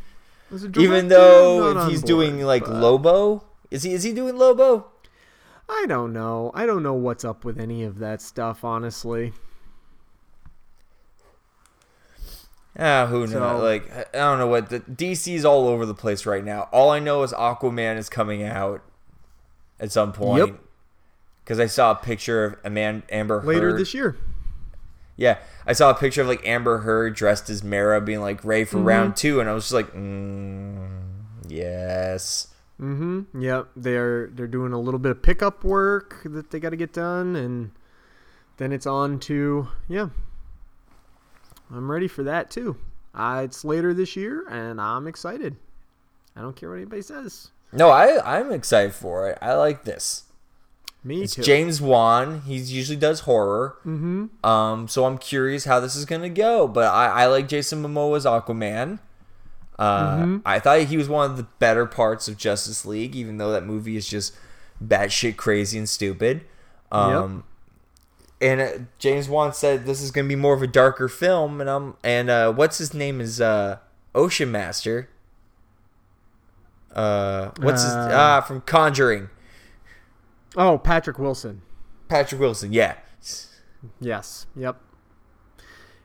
[0.53, 4.36] A Even though if he's board, doing like but- Lobo, is he is he doing
[4.36, 4.86] Lobo?
[5.69, 6.51] I don't know.
[6.55, 9.33] I don't know what's up with any of that stuff, honestly.
[12.79, 13.33] Ah, who knows?
[13.33, 16.69] So- like I don't know what the DC's all over the place right now.
[16.73, 18.83] All I know is Aquaman is coming out
[19.79, 20.47] at some point.
[20.49, 20.59] Yep.
[21.45, 24.17] Because I saw a picture of a man Amber Later this year.
[25.17, 28.65] Yeah, I saw a picture of like Amber Heard dressed as Mera, being like ready
[28.65, 28.85] for Mhm.
[28.87, 30.89] round two, and I was just like, mm,
[31.47, 32.49] yes.
[32.85, 33.41] Mm-hmm.
[33.41, 33.68] Yep.
[33.76, 37.35] They're they're doing a little bit of pickup work that they got to get done,
[37.37, 37.70] and
[38.59, 40.09] then it's on to yeah.
[41.70, 42.76] I'm ready for that too.
[43.14, 45.57] Uh, it's later this year, and I'm excited.
[46.37, 47.51] I don't care what anybody says.
[47.72, 49.39] No, I I'm excited for it.
[49.41, 50.24] I like this.
[51.03, 51.43] Me It's too.
[51.43, 52.43] James Wan.
[52.43, 53.76] He usually does horror.
[53.85, 54.30] Mhm.
[54.45, 56.66] Um, so I'm curious how this is gonna go.
[56.68, 59.01] But I, I like Jason Momoa's Aquaman.
[59.79, 60.43] Uh, Mhm.
[60.47, 63.64] I thought he was one of the better parts of Justice League, even though that
[63.66, 64.35] movie is just
[64.85, 66.43] batshit crazy and stupid.
[66.93, 67.43] Um,
[68.41, 68.68] and uh,
[68.99, 72.31] James Wan said this is gonna be more of a darker film, and I'm and
[72.31, 73.79] uh, what's his name is uh,
[74.14, 75.09] Ocean Master.
[76.95, 79.29] Uh, what's his Uh, ah from Conjuring?
[80.57, 81.62] Oh, Patrick Wilson.
[82.09, 82.72] Patrick Wilson.
[82.72, 82.95] Yeah.
[84.01, 84.47] Yes.
[84.55, 84.77] Yep.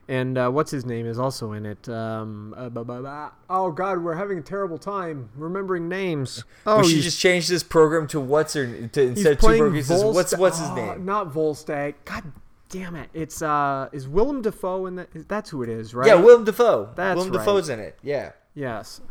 [0.10, 1.88] And uh, what's his name is also in it.
[1.88, 6.44] Um, uh, ba- ba- ba- oh God, we're having a terrible time remembering names.
[6.66, 9.46] Oh, we should just change this program to what's her to, he's instead of two
[9.46, 9.92] playing programs.
[9.92, 11.06] it's What's Volsta- what's his oh, name?
[11.06, 11.94] Not Volstagg.
[12.06, 12.24] God
[12.70, 13.12] damn it!
[13.14, 15.10] It's uh, is Willem Dafoe in that?
[15.28, 16.08] That's who it is, right?
[16.08, 16.90] Yeah, Willem Dafoe.
[16.96, 17.40] That's Willem right.
[17.40, 18.00] Dafoe's in it.
[18.02, 18.32] Yeah.
[18.56, 19.02] Yes.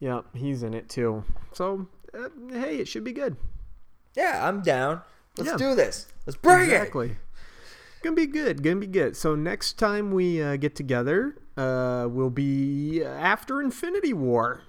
[0.00, 1.22] Yep, he's in it too.
[1.52, 3.36] So, uh, hey, it should be good.
[4.16, 5.02] Yeah, I'm down.
[5.38, 5.56] Let's Yeah.
[5.56, 6.08] do this.
[6.26, 7.16] Let's bring exactly.
[8.06, 8.62] Gonna be good.
[8.62, 9.16] Gonna be good.
[9.16, 14.60] So next time we uh, get together, uh, will be after Infinity War.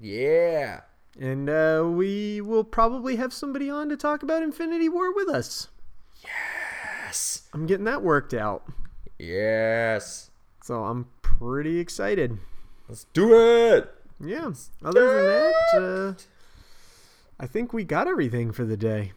[0.00, 0.80] Yeah.
[1.20, 5.68] and uh, we will probably have somebody on to talk about Infinity War with us.
[6.24, 7.42] Yes.
[7.52, 8.64] I'm getting that worked out,
[9.20, 10.30] Yes.
[10.64, 12.36] so I'm pretty excited.
[12.88, 13.94] Let's do it.
[14.18, 14.50] Yeah.
[14.84, 16.14] Other than that, uh,
[17.38, 19.12] I think we got everything for the day.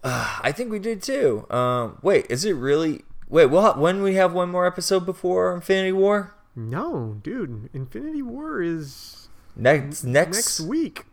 [0.04, 1.46] I think we did too.
[1.50, 3.04] Um, wait, is it really?
[3.28, 6.34] Wait, we'll ha- when we have one more episode before Infinity War?
[6.56, 11.04] No, dude, Infinity War is Next next next week.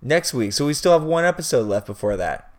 [0.00, 0.52] next week.
[0.52, 2.50] So we still have one episode left before that.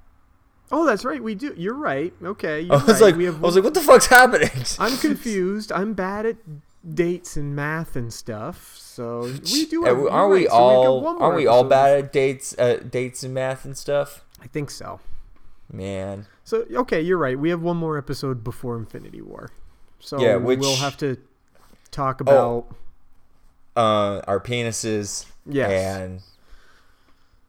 [0.71, 1.21] Oh, that's right.
[1.23, 1.53] We do.
[1.55, 2.13] You're right.
[2.23, 2.61] Okay.
[2.61, 3.01] You're I was right.
[3.01, 4.49] like, we have I was like, what the fuck's happening?
[4.79, 5.71] I'm confused.
[5.71, 6.37] I'm bad at
[6.95, 8.75] dates and math and stuff.
[8.77, 9.21] So
[9.53, 9.85] we do.
[9.85, 12.77] Uh, Have, aren't we right, so all more aren't we all bad at dates uh,
[12.77, 14.23] dates and math and stuff?
[14.41, 14.99] I think so.
[15.71, 16.27] Man.
[16.43, 17.37] So okay, you're right.
[17.37, 19.49] We have one more episode before Infinity War.
[19.99, 21.17] So Yeah, which- we'll have to
[21.91, 22.67] talk about.
[23.75, 25.71] uh, our penises, Yes.
[25.71, 26.21] and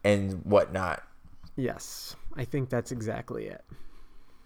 [0.05, 1.03] and whatnot.
[1.57, 3.63] Yes, I think that's exactly it.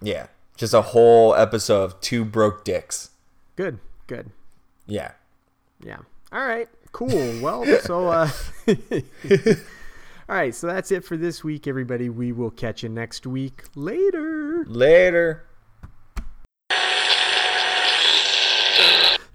[0.01, 0.27] Yeah,
[0.57, 3.11] just a whole episode of two broke dicks.
[3.55, 4.31] Good, good.
[4.87, 5.11] Yeah.
[5.81, 5.99] Yeah.
[6.31, 6.67] All right.
[6.91, 7.39] Cool.
[7.41, 8.29] Well, so uh
[10.29, 12.07] All right, so that's it for this week everybody.
[12.07, 13.63] We will catch you next week.
[13.73, 14.63] Later.
[14.67, 15.48] Later.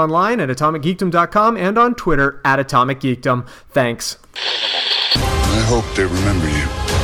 [0.00, 3.46] online at atomicgeekdom.com and on Twitter at atomicgeekdom.
[3.70, 4.18] Thanks.
[4.34, 6.99] I hope they remember you.